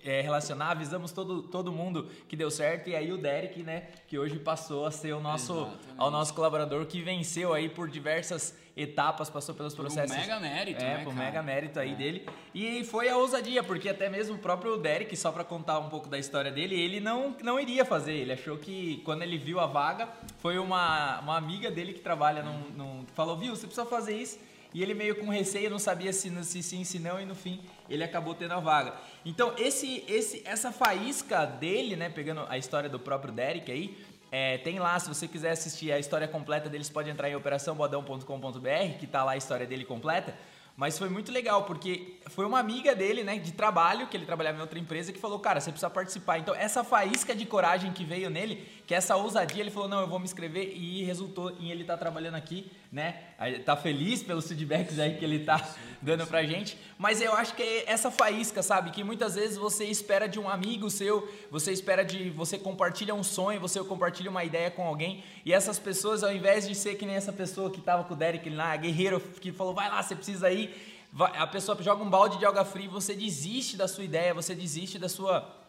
é, 0.04 0.22
relacionar, 0.22 0.70
avisamos 0.70 1.12
todo, 1.12 1.42
todo 1.42 1.70
mundo 1.70 2.08
que 2.28 2.34
deu 2.34 2.50
certo, 2.50 2.88
e 2.88 2.96
aí 2.96 3.12
o 3.12 3.18
Derek, 3.18 3.62
né, 3.62 3.88
que 4.08 4.18
hoje 4.18 4.38
passou 4.38 4.86
a 4.86 4.90
ser 4.90 5.12
o 5.12 5.20
nosso, 5.20 5.70
ao 5.98 6.10
nosso 6.10 6.32
colaborador 6.32 6.86
que 6.86 7.02
venceu 7.02 7.52
aí 7.52 7.68
por 7.68 7.90
diversas 7.90 8.56
etapas, 8.74 9.28
passou 9.28 9.54
pelos 9.54 9.74
processos. 9.74 10.14
Por 10.14 10.20
mega 10.20 10.40
mérito, 10.40 10.82
é, 10.82 10.98
né, 10.98 11.04
por 11.04 11.14
mega 11.14 11.42
mérito 11.42 11.78
aí 11.78 11.92
é. 11.92 11.94
dele. 11.94 12.26
E 12.54 12.84
foi 12.84 13.08
a 13.08 13.16
ousadia, 13.16 13.62
porque 13.62 13.88
até 13.88 14.08
mesmo 14.08 14.36
o 14.36 14.38
próprio 14.38 14.76
Derek, 14.78 15.14
só 15.16 15.30
para 15.30 15.44
contar 15.44 15.78
um 15.78 15.88
pouco 15.88 16.08
da 16.08 16.18
história 16.18 16.50
dele, 16.50 16.78
ele 16.78 17.00
não, 17.00 17.34
não 17.42 17.60
iria 17.60 17.84
fazer. 17.84 18.12
Ele 18.12 18.32
achou 18.32 18.56
que 18.58 19.02
quando 19.04 19.22
ele 19.22 19.38
viu 19.38 19.60
a 19.60 19.66
vaga, 19.66 20.08
foi 20.38 20.58
uma, 20.58 21.20
uma 21.20 21.36
amiga 21.36 21.70
dele 21.70 21.92
que 21.94 22.00
trabalha 22.00 22.42
num, 22.42 22.70
num 22.76 23.06
falou, 23.14 23.36
viu, 23.36 23.56
você 23.56 23.66
precisa 23.66 23.86
fazer 23.86 24.16
isso 24.16 24.38
e 24.76 24.82
ele 24.82 24.92
meio 24.92 25.16
com 25.16 25.30
receio, 25.30 25.70
não 25.70 25.78
sabia 25.78 26.12
se 26.12 26.28
se 26.44 26.62
sim, 26.62 26.84
se 26.84 26.98
não, 26.98 27.18
e 27.18 27.24
no 27.24 27.34
fim 27.34 27.62
ele 27.88 28.04
acabou 28.04 28.34
tendo 28.34 28.52
a 28.52 28.60
vaga. 28.60 28.92
Então, 29.24 29.54
esse, 29.56 30.04
esse, 30.06 30.42
essa 30.44 30.70
faísca 30.70 31.46
dele, 31.46 31.96
né, 31.96 32.10
pegando 32.10 32.44
a 32.46 32.58
história 32.58 32.86
do 32.86 32.98
próprio 32.98 33.32
Derek 33.32 33.72
aí, 33.72 33.96
é, 34.30 34.58
tem 34.58 34.78
lá, 34.78 34.98
se 34.98 35.08
você 35.08 35.26
quiser 35.26 35.52
assistir 35.52 35.90
a 35.92 35.98
história 35.98 36.28
completa 36.28 36.68
deles, 36.68 36.90
pode 36.90 37.08
entrar 37.08 37.30
em 37.30 37.34
operaçãobodão.com.br, 37.34 38.98
que 39.00 39.06
tá 39.06 39.24
lá 39.24 39.32
a 39.32 39.36
história 39.38 39.66
dele 39.66 39.86
completa. 39.86 40.36
Mas 40.76 40.98
foi 40.98 41.08
muito 41.08 41.32
legal, 41.32 41.64
porque 41.64 42.18
foi 42.26 42.44
uma 42.44 42.58
amiga 42.58 42.94
dele, 42.94 43.24
né, 43.24 43.38
de 43.38 43.52
trabalho, 43.52 44.08
que 44.08 44.16
ele 44.16 44.26
trabalhava 44.26 44.58
em 44.58 44.60
outra 44.60 44.78
empresa, 44.78 45.10
que 45.10 45.18
falou, 45.18 45.38
cara, 45.38 45.58
você 45.58 45.70
precisa 45.70 45.88
participar. 45.88 46.36
Então, 46.38 46.54
essa 46.54 46.84
faísca 46.84 47.34
de 47.34 47.46
coragem 47.46 47.92
que 47.92 48.04
veio 48.04 48.28
nele, 48.28 48.62
que 48.86 48.94
essa 48.94 49.16
ousadia, 49.16 49.60
ele 49.60 49.70
falou, 49.70 49.88
não, 49.88 50.00
eu 50.00 50.06
vou 50.06 50.20
me 50.20 50.24
inscrever, 50.24 50.72
e 50.76 51.02
resultou 51.02 51.50
em 51.58 51.70
ele 51.70 51.82
estar 51.82 51.94
tá 51.94 51.98
trabalhando 51.98 52.36
aqui, 52.36 52.70
né, 52.92 53.20
tá 53.64 53.76
feliz 53.76 54.22
pelos 54.22 54.46
feedbacks 54.46 55.00
aí 55.00 55.16
que 55.16 55.24
ele 55.24 55.40
tá 55.40 55.60
dando 56.00 56.24
pra 56.24 56.44
gente. 56.44 56.78
Mas 56.96 57.20
eu 57.20 57.32
acho 57.34 57.54
que 57.56 57.62
é 57.62 57.90
essa 57.90 58.12
faísca, 58.12 58.62
sabe, 58.62 58.92
que 58.92 59.02
muitas 59.02 59.34
vezes 59.34 59.56
você 59.56 59.84
espera 59.86 60.28
de 60.28 60.38
um 60.38 60.48
amigo 60.48 60.88
seu, 60.88 61.28
você 61.50 61.72
espera 61.72 62.04
de, 62.04 62.30
você 62.30 62.56
compartilha 62.58 63.12
um 63.12 63.24
sonho, 63.24 63.60
você 63.60 63.82
compartilha 63.82 64.30
uma 64.30 64.44
ideia 64.44 64.70
com 64.70 64.86
alguém, 64.86 65.24
e 65.44 65.52
essas 65.52 65.80
pessoas, 65.80 66.22
ao 66.22 66.32
invés 66.32 66.68
de 66.68 66.74
ser 66.76 66.94
que 66.94 67.04
nem 67.04 67.16
essa 67.16 67.32
pessoa 67.32 67.70
que 67.70 67.80
tava 67.80 68.04
com 68.04 68.14
o 68.14 68.16
Derek 68.16 68.48
lá, 68.50 68.76
guerreiro, 68.76 69.18
que 69.40 69.50
falou, 69.50 69.74
vai 69.74 69.88
lá, 69.88 70.00
você 70.00 70.14
precisa 70.14 70.48
ir, 70.52 70.72
a 71.18 71.46
pessoa 71.46 71.76
joga 71.82 72.04
um 72.04 72.10
balde 72.10 72.38
de 72.38 72.44
alga 72.44 72.64
fria, 72.64 72.88
você 72.88 73.14
desiste 73.14 73.76
da 73.76 73.88
sua 73.88 74.04
ideia, 74.04 74.32
você 74.32 74.54
desiste 74.54 74.96
da 74.96 75.08
sua 75.08 75.65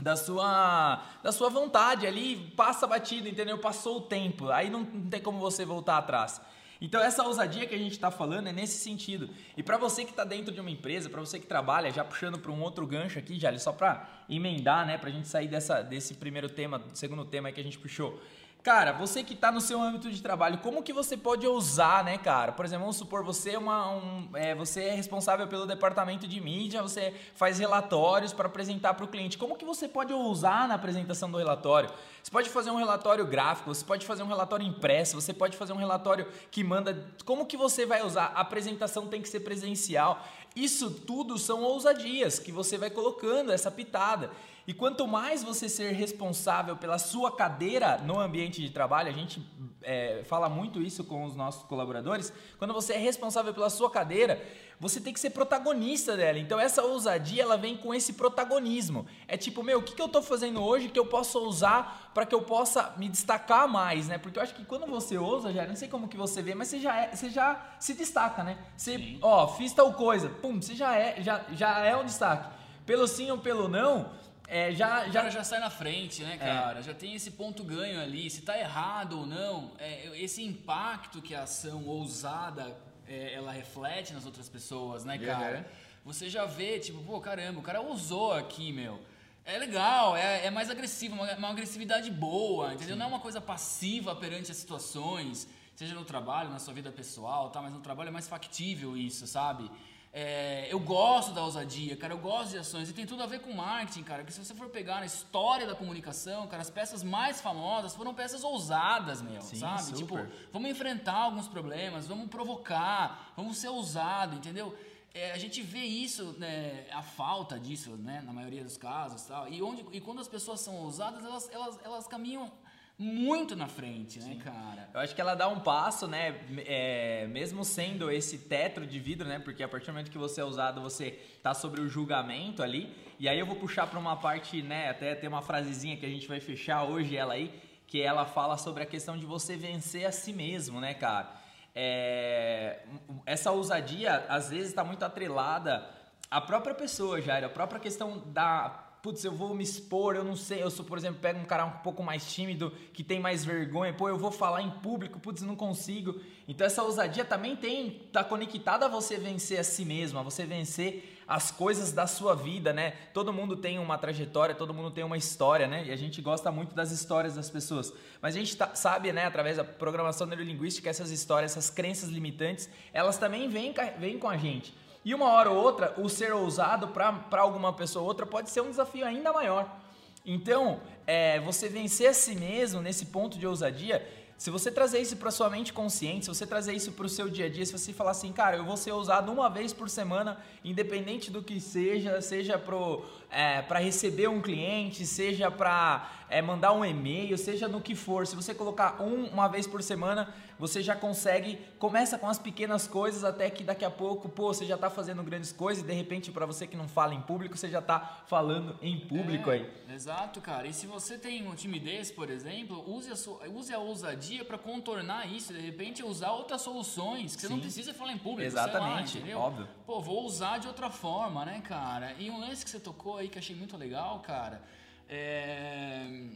da 0.00 0.16
sua 0.16 1.02
da 1.22 1.32
sua 1.32 1.48
vontade 1.48 2.06
ali, 2.06 2.52
passa 2.56 2.86
batido, 2.86 3.28
entendeu? 3.28 3.58
Passou 3.58 3.98
o 3.98 4.00
tempo, 4.02 4.50
aí 4.50 4.68
não, 4.70 4.80
não 4.80 5.08
tem 5.08 5.20
como 5.20 5.38
você 5.38 5.64
voltar 5.64 5.98
atrás. 5.98 6.40
Então 6.80 7.02
essa 7.02 7.22
ousadia 7.24 7.66
que 7.66 7.74
a 7.74 7.78
gente 7.78 7.92
está 7.92 8.10
falando 8.10 8.48
é 8.48 8.52
nesse 8.52 8.78
sentido. 8.78 9.30
E 9.56 9.62
para 9.62 9.78
você 9.78 10.04
que 10.04 10.10
está 10.10 10.24
dentro 10.24 10.52
de 10.52 10.60
uma 10.60 10.70
empresa, 10.70 11.08
para 11.08 11.20
você 11.20 11.38
que 11.38 11.46
trabalha, 11.46 11.90
já 11.90 12.04
puxando 12.04 12.38
para 12.38 12.52
um 12.52 12.60
outro 12.60 12.86
gancho 12.86 13.18
aqui, 13.18 13.38
já 13.38 13.56
só 13.58 13.72
para 13.72 14.06
emendar, 14.28 14.86
né, 14.86 14.98
para 14.98 15.08
a 15.08 15.12
gente 15.12 15.28
sair 15.28 15.48
dessa, 15.48 15.82
desse 15.82 16.14
primeiro 16.14 16.48
tema, 16.48 16.82
segundo 16.92 17.24
tema 17.24 17.50
que 17.50 17.60
a 17.60 17.64
gente 17.64 17.78
puxou. 17.78 18.20
Cara, 18.66 18.90
você 18.90 19.22
que 19.22 19.32
está 19.32 19.52
no 19.52 19.60
seu 19.60 19.80
âmbito 19.80 20.10
de 20.10 20.20
trabalho, 20.20 20.58
como 20.58 20.82
que 20.82 20.92
você 20.92 21.16
pode 21.16 21.46
usar, 21.46 22.02
né, 22.02 22.18
cara? 22.18 22.50
Por 22.50 22.64
exemplo, 22.64 22.82
vamos 22.82 22.96
supor, 22.96 23.22
você 23.22 23.52
é, 23.52 23.58
uma, 23.58 23.92
um, 23.92 24.28
é, 24.34 24.56
você 24.56 24.86
é 24.86 24.90
responsável 24.92 25.46
pelo 25.46 25.66
departamento 25.66 26.26
de 26.26 26.40
mídia, 26.40 26.82
você 26.82 27.14
faz 27.36 27.60
relatórios 27.60 28.32
para 28.32 28.48
apresentar 28.48 28.94
para 28.94 29.04
o 29.04 29.08
cliente. 29.08 29.38
Como 29.38 29.56
que 29.56 29.64
você 29.64 29.86
pode 29.86 30.12
usar 30.12 30.66
na 30.66 30.74
apresentação 30.74 31.30
do 31.30 31.38
relatório? 31.38 31.88
Você 32.20 32.28
pode 32.28 32.50
fazer 32.50 32.72
um 32.72 32.76
relatório 32.76 33.24
gráfico, 33.24 33.72
você 33.72 33.84
pode 33.84 34.04
fazer 34.04 34.24
um 34.24 34.26
relatório 34.26 34.66
impresso, 34.66 35.14
você 35.14 35.32
pode 35.32 35.56
fazer 35.56 35.72
um 35.72 35.76
relatório 35.76 36.26
que 36.50 36.64
manda. 36.64 37.06
Como 37.24 37.46
que 37.46 37.56
você 37.56 37.86
vai 37.86 38.04
usar? 38.04 38.32
A 38.34 38.40
apresentação 38.40 39.06
tem 39.06 39.22
que 39.22 39.28
ser 39.28 39.40
presencial. 39.40 40.26
Isso 40.56 40.90
tudo 40.90 41.38
são 41.38 41.62
ousadias 41.62 42.40
que 42.40 42.50
você 42.50 42.76
vai 42.76 42.90
colocando 42.90 43.52
essa 43.52 43.70
pitada. 43.70 44.28
E 44.66 44.74
quanto 44.74 45.06
mais 45.06 45.44
você 45.44 45.68
ser 45.68 45.92
responsável 45.92 46.76
pela 46.76 46.98
sua 46.98 47.30
cadeira 47.30 47.98
no 47.98 48.18
ambiente 48.18 48.60
de 48.60 48.68
trabalho, 48.70 49.08
a 49.08 49.12
gente 49.12 49.40
é, 49.80 50.22
fala 50.24 50.48
muito 50.48 50.82
isso 50.82 51.04
com 51.04 51.24
os 51.24 51.36
nossos 51.36 51.62
colaboradores, 51.62 52.32
quando 52.58 52.74
você 52.74 52.94
é 52.94 52.98
responsável 52.98 53.54
pela 53.54 53.70
sua 53.70 53.88
cadeira, 53.88 54.42
você 54.80 55.00
tem 55.00 55.12
que 55.12 55.20
ser 55.20 55.30
protagonista 55.30 56.16
dela. 56.16 56.40
Então 56.40 56.58
essa 56.58 56.82
ousadia 56.82 57.44
ela 57.44 57.56
vem 57.56 57.76
com 57.76 57.94
esse 57.94 58.14
protagonismo. 58.14 59.06
É 59.28 59.36
tipo, 59.36 59.62
meu, 59.62 59.78
o 59.78 59.82
que, 59.82 59.94
que 59.94 60.02
eu 60.02 60.06
estou 60.06 60.20
fazendo 60.20 60.60
hoje 60.60 60.88
que 60.88 60.98
eu 60.98 61.06
possa 61.06 61.38
usar 61.38 62.10
para 62.12 62.26
que 62.26 62.34
eu 62.34 62.42
possa 62.42 62.92
me 62.96 63.08
destacar 63.08 63.68
mais, 63.68 64.08
né? 64.08 64.18
Porque 64.18 64.36
eu 64.36 64.42
acho 64.42 64.54
que 64.54 64.64
quando 64.64 64.84
você 64.86 65.16
ousa, 65.16 65.52
já 65.52 65.64
não 65.64 65.76
sei 65.76 65.86
como 65.86 66.08
que 66.08 66.16
você 66.16 66.42
vê, 66.42 66.56
mas 66.56 66.66
você 66.66 66.80
já 66.80 66.96
é, 66.96 67.14
você 67.14 67.30
já 67.30 67.76
se 67.78 67.94
destaca, 67.94 68.42
né? 68.42 68.58
Você, 68.76 68.98
sim. 68.98 69.18
ó, 69.22 69.46
fiz 69.46 69.72
tal 69.72 69.92
coisa, 69.92 70.28
pum, 70.28 70.60
você 70.60 70.74
já 70.74 70.96
é, 70.96 71.22
já, 71.22 71.44
já 71.52 71.78
é 71.78 71.96
um 71.96 72.04
destaque. 72.04 72.56
Pelo 72.84 73.06
sim 73.08 73.30
ou 73.30 73.38
pelo 73.38 73.68
não, 73.68 74.10
é, 74.48 74.72
já, 74.72 75.08
já... 75.08 75.28
já 75.28 75.44
sai 75.44 75.60
na 75.60 75.70
frente, 75.70 76.22
né, 76.22 76.34
é. 76.34 76.36
cara? 76.38 76.78
É. 76.80 76.82
Já 76.82 76.94
tem 76.94 77.14
esse 77.14 77.32
ponto 77.32 77.64
ganho 77.64 78.00
ali. 78.00 78.30
Se 78.30 78.42
tá 78.42 78.58
errado 78.58 79.20
ou 79.20 79.26
não, 79.26 79.72
é, 79.78 80.10
esse 80.18 80.42
impacto 80.42 81.20
que 81.20 81.34
a 81.34 81.42
ação 81.42 81.84
ousada 81.86 82.76
é, 83.08 83.34
ela 83.34 83.52
reflete 83.52 84.12
nas 84.12 84.24
outras 84.24 84.48
pessoas, 84.48 85.04
né, 85.04 85.18
cara? 85.18 85.58
Uhum. 85.58 85.86
Você 86.12 86.30
já 86.30 86.44
vê, 86.44 86.78
tipo, 86.78 87.02
pô, 87.02 87.20
caramba, 87.20 87.58
o 87.58 87.62
cara 87.62 87.80
ousou 87.80 88.32
aqui, 88.32 88.72
meu. 88.72 89.00
É 89.44 89.58
legal, 89.58 90.16
é, 90.16 90.46
é 90.46 90.50
mais 90.50 90.70
agressivo, 90.70 91.14
uma, 91.14 91.32
uma 91.34 91.50
agressividade 91.50 92.10
boa, 92.10 92.74
entendeu? 92.74 92.94
Sim. 92.94 92.98
Não 92.98 93.06
é 93.06 93.08
uma 93.08 93.20
coisa 93.20 93.40
passiva 93.40 94.14
perante 94.14 94.50
as 94.50 94.56
situações, 94.56 95.48
seja 95.74 95.94
no 95.94 96.04
trabalho, 96.04 96.50
na 96.50 96.58
sua 96.58 96.74
vida 96.74 96.90
pessoal, 96.90 97.50
tá? 97.50 97.62
Mas 97.62 97.72
no 97.72 97.80
trabalho 97.80 98.08
é 98.08 98.10
mais 98.10 98.26
factível 98.26 98.96
isso, 98.96 99.26
sabe? 99.26 99.70
É, 100.18 100.66
eu 100.72 100.80
gosto 100.80 101.34
da 101.34 101.44
ousadia, 101.44 101.94
cara, 101.94 102.14
eu 102.14 102.18
gosto 102.18 102.52
de 102.52 102.56
ações. 102.56 102.88
E 102.88 102.94
tem 102.94 103.04
tudo 103.04 103.22
a 103.22 103.26
ver 103.26 103.40
com 103.40 103.52
marketing, 103.52 104.02
cara. 104.02 104.22
Porque 104.22 104.32
se 104.32 104.42
você 104.42 104.54
for 104.54 104.70
pegar 104.70 105.00
na 105.00 105.04
história 105.04 105.66
da 105.66 105.74
comunicação, 105.74 106.46
cara, 106.46 106.62
as 106.62 106.70
peças 106.70 107.02
mais 107.02 107.38
famosas 107.38 107.94
foram 107.94 108.14
peças 108.14 108.42
ousadas, 108.42 109.20
meu, 109.20 109.42
Sim, 109.42 109.56
sabe? 109.56 109.82
Super. 109.82 109.98
Tipo, 109.98 110.48
vamos 110.50 110.70
enfrentar 110.70 111.16
alguns 111.16 111.46
problemas, 111.46 112.06
vamos 112.06 112.28
provocar, 112.28 113.34
vamos 113.36 113.58
ser 113.58 113.68
ousado, 113.68 114.36
entendeu? 114.36 114.74
É, 115.12 115.32
a 115.32 115.36
gente 115.36 115.60
vê 115.60 115.84
isso, 115.84 116.34
né, 116.38 116.86
a 116.92 117.02
falta 117.02 117.60
disso, 117.60 117.90
né, 117.90 118.22
na 118.24 118.32
maioria 118.32 118.64
dos 118.64 118.78
casos, 118.78 119.20
tal. 119.24 119.46
E 119.50 119.62
onde 119.62 119.84
e 119.92 120.00
quando 120.00 120.22
as 120.22 120.28
pessoas 120.28 120.60
são 120.60 120.76
ousadas, 120.76 121.22
elas, 121.26 121.50
elas, 121.52 121.78
elas 121.84 122.06
caminham 122.06 122.50
muito 122.98 123.54
na 123.54 123.68
frente, 123.68 124.18
né, 124.20 124.32
Sim. 124.32 124.38
cara? 124.38 124.88
Eu 124.94 125.00
acho 125.00 125.14
que 125.14 125.20
ela 125.20 125.34
dá 125.34 125.48
um 125.48 125.60
passo, 125.60 126.06
né? 126.08 126.40
É, 126.64 127.26
mesmo 127.26 127.62
sendo 127.62 128.10
esse 128.10 128.38
teto 128.38 128.86
de 128.86 128.98
vidro, 128.98 129.28
né? 129.28 129.38
Porque 129.38 129.62
a 129.62 129.68
partir 129.68 129.86
do 129.86 129.92
momento 129.92 130.10
que 130.10 130.16
você 130.16 130.40
é 130.40 130.44
usado, 130.44 130.80
você 130.80 131.10
tá 131.42 131.52
sobre 131.52 131.80
o 131.82 131.88
julgamento 131.88 132.62
ali. 132.62 132.96
E 133.18 133.28
aí 133.28 133.38
eu 133.38 133.44
vou 133.44 133.56
puxar 133.56 133.86
para 133.86 133.98
uma 133.98 134.16
parte, 134.16 134.62
né? 134.62 134.88
Até 134.88 135.14
tem 135.14 135.28
uma 135.28 135.42
frasezinha 135.42 135.96
que 135.96 136.06
a 136.06 136.08
gente 136.08 136.26
vai 136.26 136.40
fechar 136.40 136.84
hoje 136.84 137.14
ela 137.14 137.34
aí, 137.34 137.52
que 137.86 138.00
ela 138.00 138.24
fala 138.24 138.56
sobre 138.56 138.82
a 138.82 138.86
questão 138.86 139.18
de 139.18 139.26
você 139.26 139.56
vencer 139.56 140.06
a 140.06 140.12
si 140.12 140.32
mesmo, 140.32 140.80
né, 140.80 140.94
cara? 140.94 141.34
É, 141.74 142.80
essa 143.26 143.50
ousadia 143.52 144.24
às 144.30 144.48
vezes 144.48 144.68
está 144.68 144.82
muito 144.82 145.04
atrelada 145.04 145.86
à 146.30 146.40
própria 146.40 146.74
pessoa, 146.74 147.20
Jair, 147.20 147.44
a 147.44 147.50
própria 147.50 147.78
questão 147.78 148.22
da 148.28 148.85
putz, 149.06 149.24
eu 149.24 149.30
vou 149.30 149.54
me 149.54 149.62
expor, 149.62 150.16
eu 150.16 150.24
não 150.24 150.34
sei, 150.34 150.60
eu 150.60 150.68
sou, 150.68 150.84
por 150.84 150.98
exemplo, 150.98 151.20
pego 151.20 151.38
um 151.38 151.44
cara 151.44 151.64
um 151.64 151.70
pouco 151.70 152.02
mais 152.02 152.26
tímido, 152.34 152.72
que 152.92 153.04
tem 153.04 153.20
mais 153.20 153.44
vergonha, 153.44 153.94
pô, 153.94 154.08
eu 154.08 154.18
vou 154.18 154.32
falar 154.32 154.62
em 154.62 154.70
público, 154.70 155.20
putz, 155.20 155.42
não 155.42 155.54
consigo. 155.54 156.20
Então 156.48 156.66
essa 156.66 156.82
ousadia 156.82 157.24
também 157.24 157.54
tem, 157.54 158.02
tá 158.12 158.24
conectada 158.24 158.86
a 158.86 158.88
você 158.88 159.16
vencer 159.16 159.60
a 159.60 159.62
si 159.62 159.84
mesmo, 159.84 160.18
a 160.18 160.24
você 160.24 160.44
vencer 160.44 161.16
as 161.24 161.52
coisas 161.52 161.92
da 161.92 162.08
sua 162.08 162.34
vida, 162.34 162.72
né? 162.72 162.94
Todo 163.14 163.32
mundo 163.32 163.56
tem 163.56 163.78
uma 163.78 163.96
trajetória, 163.96 164.56
todo 164.56 164.74
mundo 164.74 164.90
tem 164.90 165.04
uma 165.04 165.16
história, 165.16 165.68
né? 165.68 165.84
E 165.86 165.92
a 165.92 165.96
gente 165.96 166.20
gosta 166.20 166.50
muito 166.50 166.74
das 166.74 166.90
histórias 166.90 167.36
das 167.36 167.48
pessoas. 167.48 167.92
Mas 168.20 168.34
a 168.34 168.38
gente 168.40 168.56
tá, 168.56 168.74
sabe, 168.74 169.12
né, 169.12 169.24
através 169.24 169.56
da 169.56 169.62
programação 169.62 170.26
neurolinguística, 170.26 170.90
essas 170.90 171.12
histórias, 171.12 171.52
essas 171.52 171.70
crenças 171.70 172.08
limitantes, 172.08 172.68
elas 172.92 173.18
também 173.18 173.48
vêm, 173.48 173.72
vêm 174.00 174.18
com 174.18 174.28
a 174.28 174.36
gente. 174.36 174.74
E 175.06 175.14
uma 175.14 175.30
hora 175.30 175.52
ou 175.52 175.56
outra, 175.56 175.94
o 175.98 176.08
ser 176.08 176.32
ousado 176.32 176.88
para 176.88 177.40
alguma 177.40 177.72
pessoa 177.72 178.02
ou 178.02 178.08
outra 178.08 178.26
pode 178.26 178.50
ser 178.50 178.60
um 178.60 178.70
desafio 178.70 179.06
ainda 179.06 179.32
maior. 179.32 179.78
Então, 180.24 180.80
é, 181.06 181.38
você 181.38 181.68
vencer 181.68 182.08
a 182.08 182.12
si 182.12 182.34
mesmo 182.34 182.82
nesse 182.82 183.06
ponto 183.06 183.38
de 183.38 183.46
ousadia, 183.46 184.04
se 184.38 184.50
você 184.50 184.70
trazer 184.70 185.00
isso 185.00 185.16
para 185.16 185.30
sua 185.30 185.48
mente 185.48 185.72
consciente, 185.72 186.26
se 186.26 186.28
você 186.28 186.46
trazer 186.46 186.74
isso 186.74 186.92
para 186.92 187.06
o 187.06 187.08
seu 187.08 187.28
dia 187.28 187.46
a 187.46 187.48
dia, 187.48 187.64
se 187.64 187.72
você 187.72 187.92
falar 187.92 188.10
assim, 188.10 188.32
cara, 188.32 188.56
eu 188.58 188.64
vou 188.64 188.76
ser 188.76 188.92
ousado 188.92 189.32
uma 189.32 189.48
vez 189.48 189.72
por 189.72 189.88
semana, 189.88 190.38
independente 190.62 191.30
do 191.30 191.42
que 191.42 191.58
seja, 191.58 192.20
seja 192.20 192.58
para 192.58 193.80
é, 193.80 193.82
receber 193.82 194.28
um 194.28 194.42
cliente, 194.42 195.06
seja 195.06 195.50
para 195.50 196.10
é, 196.28 196.42
mandar 196.42 196.72
um 196.72 196.84
e-mail, 196.84 197.38
seja 197.38 197.66
no 197.66 197.80
que 197.80 197.94
for, 197.94 198.26
se 198.26 198.36
você 198.36 198.54
colocar 198.54 199.02
um, 199.02 199.26
uma 199.26 199.48
vez 199.48 199.66
por 199.66 199.82
semana, 199.82 200.34
você 200.58 200.82
já 200.82 200.94
consegue, 200.94 201.58
começa 201.78 202.18
com 202.18 202.28
as 202.28 202.38
pequenas 202.38 202.86
coisas 202.86 203.24
até 203.24 203.48
que 203.50 203.62
daqui 203.62 203.84
a 203.84 203.90
pouco, 203.90 204.28
pô, 204.28 204.52
você 204.52 204.64
já 204.64 204.74
está 204.74 204.90
fazendo 204.90 205.22
grandes 205.22 205.52
coisas 205.52 205.82
e 205.82 205.86
de 205.86 205.92
repente 205.92 206.30
para 206.30 206.46
você 206.46 206.66
que 206.66 206.76
não 206.76 206.88
fala 206.88 207.14
em 207.14 207.20
público, 207.20 207.56
você 207.56 207.68
já 207.68 207.78
está 207.78 208.22
falando 208.26 208.76
em 208.82 208.98
público 209.00 209.50
é, 209.50 209.54
aí. 209.54 209.70
Exato, 209.94 210.40
cara. 210.40 210.66
E 210.66 210.72
se 210.72 210.86
você 210.86 211.16
tem 211.16 211.44
timidez, 211.54 212.10
por 212.10 212.30
exemplo, 212.30 212.84
use 212.90 213.10
a, 213.10 213.16
sua, 213.16 213.46
use 213.48 213.72
a 213.72 213.78
ousadia 213.78 214.25
para 214.44 214.58
contornar 214.58 215.26
isso, 215.30 215.52
de 215.52 215.60
repente 215.60 216.02
usar 216.02 216.32
outras 216.32 216.62
soluções, 216.62 217.34
que 217.34 217.42
Sim. 217.42 217.48
você 217.48 217.52
não 217.54 217.60
precisa 217.60 217.94
falar 217.94 218.12
em 218.12 218.18
público, 218.18 218.42
Exatamente, 218.42 219.18
lá, 219.20 219.38
óbvio. 219.38 219.68
Pô, 219.86 220.00
vou 220.00 220.24
usar 220.24 220.58
de 220.58 220.66
outra 220.66 220.90
forma, 220.90 221.44
né, 221.44 221.60
cara? 221.62 222.14
E 222.18 222.30
um 222.30 222.38
lance 222.38 222.64
que 222.64 222.70
você 222.70 222.80
tocou 222.80 223.16
aí 223.16 223.28
que 223.28 223.38
achei 223.38 223.54
muito 223.54 223.76
legal, 223.76 224.20
cara, 224.20 224.62
é 225.08 226.30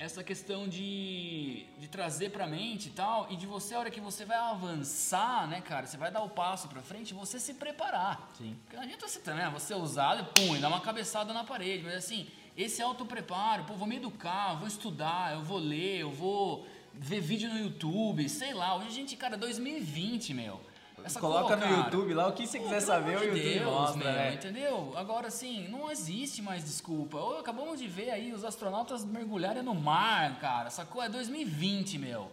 essa 0.00 0.24
questão 0.24 0.66
de, 0.66 1.66
de 1.78 1.86
trazer 1.86 2.30
pra 2.30 2.46
mente 2.46 2.88
e 2.88 2.90
tal, 2.92 3.26
e 3.30 3.36
de 3.36 3.46
você, 3.46 3.74
a 3.74 3.80
hora 3.80 3.90
que 3.90 4.00
você 4.00 4.24
vai 4.24 4.38
avançar, 4.38 5.46
né, 5.46 5.60
cara, 5.60 5.86
você 5.86 5.98
vai 5.98 6.10
dar 6.10 6.22
o 6.22 6.30
passo 6.30 6.68
pra 6.68 6.80
frente, 6.80 7.12
você 7.12 7.38
se 7.38 7.52
preparar. 7.52 8.30
Sim. 8.38 8.56
Porque 8.62 8.76
não 8.76 8.82
adianta 8.82 9.06
você 9.06 9.20
também, 9.20 9.44
né, 9.44 9.50
você 9.50 9.74
usar 9.74 10.18
e 10.18 10.22
pum, 10.40 10.56
e 10.56 10.58
dar 10.58 10.68
uma 10.68 10.80
cabeçada 10.80 11.34
na 11.34 11.44
parede, 11.44 11.84
mas 11.84 11.96
assim, 11.96 12.26
esse 12.56 12.80
auto-preparo, 12.80 13.64
pô, 13.64 13.74
vou 13.74 13.86
me 13.86 13.96
educar, 13.96 14.54
vou 14.54 14.66
estudar, 14.66 15.34
eu 15.34 15.42
vou 15.42 15.58
ler, 15.58 15.98
eu 15.98 16.10
vou 16.10 16.66
ver 16.92 17.20
vídeo 17.20 17.48
no 17.48 17.58
YouTube, 17.58 18.28
sei 18.28 18.54
lá, 18.54 18.76
hoje 18.76 18.88
a 18.88 18.90
gente, 18.90 19.16
cara, 19.16 19.36
2020, 19.36 20.34
meu. 20.34 20.60
Essa 21.04 21.18
Coloca 21.18 21.56
no 21.56 21.66
YouTube 21.66 22.12
lá 22.12 22.28
o 22.28 22.32
que 22.32 22.46
você 22.46 22.58
Pô, 22.58 22.64
quiser 22.64 22.80
saber, 22.80 23.16
o 23.16 23.24
YouTube 23.24 23.42
Deus, 23.42 23.64
mostra, 23.64 24.04
meu, 24.04 24.12
né? 24.12 24.34
Entendeu? 24.34 24.92
Agora, 24.96 25.28
assim, 25.28 25.66
não 25.68 25.90
existe 25.90 26.42
mais 26.42 26.64
desculpa. 26.64 27.16
Ou 27.16 27.38
acabamos 27.38 27.80
de 27.80 27.86
ver 27.86 28.10
aí 28.10 28.32
os 28.32 28.44
astronautas 28.44 29.04
mergulharem 29.04 29.62
no 29.62 29.74
mar, 29.74 30.38
cara. 30.38 30.70
Sacou? 30.70 31.02
É 31.02 31.08
2020, 31.08 31.98
meu. 31.98 32.30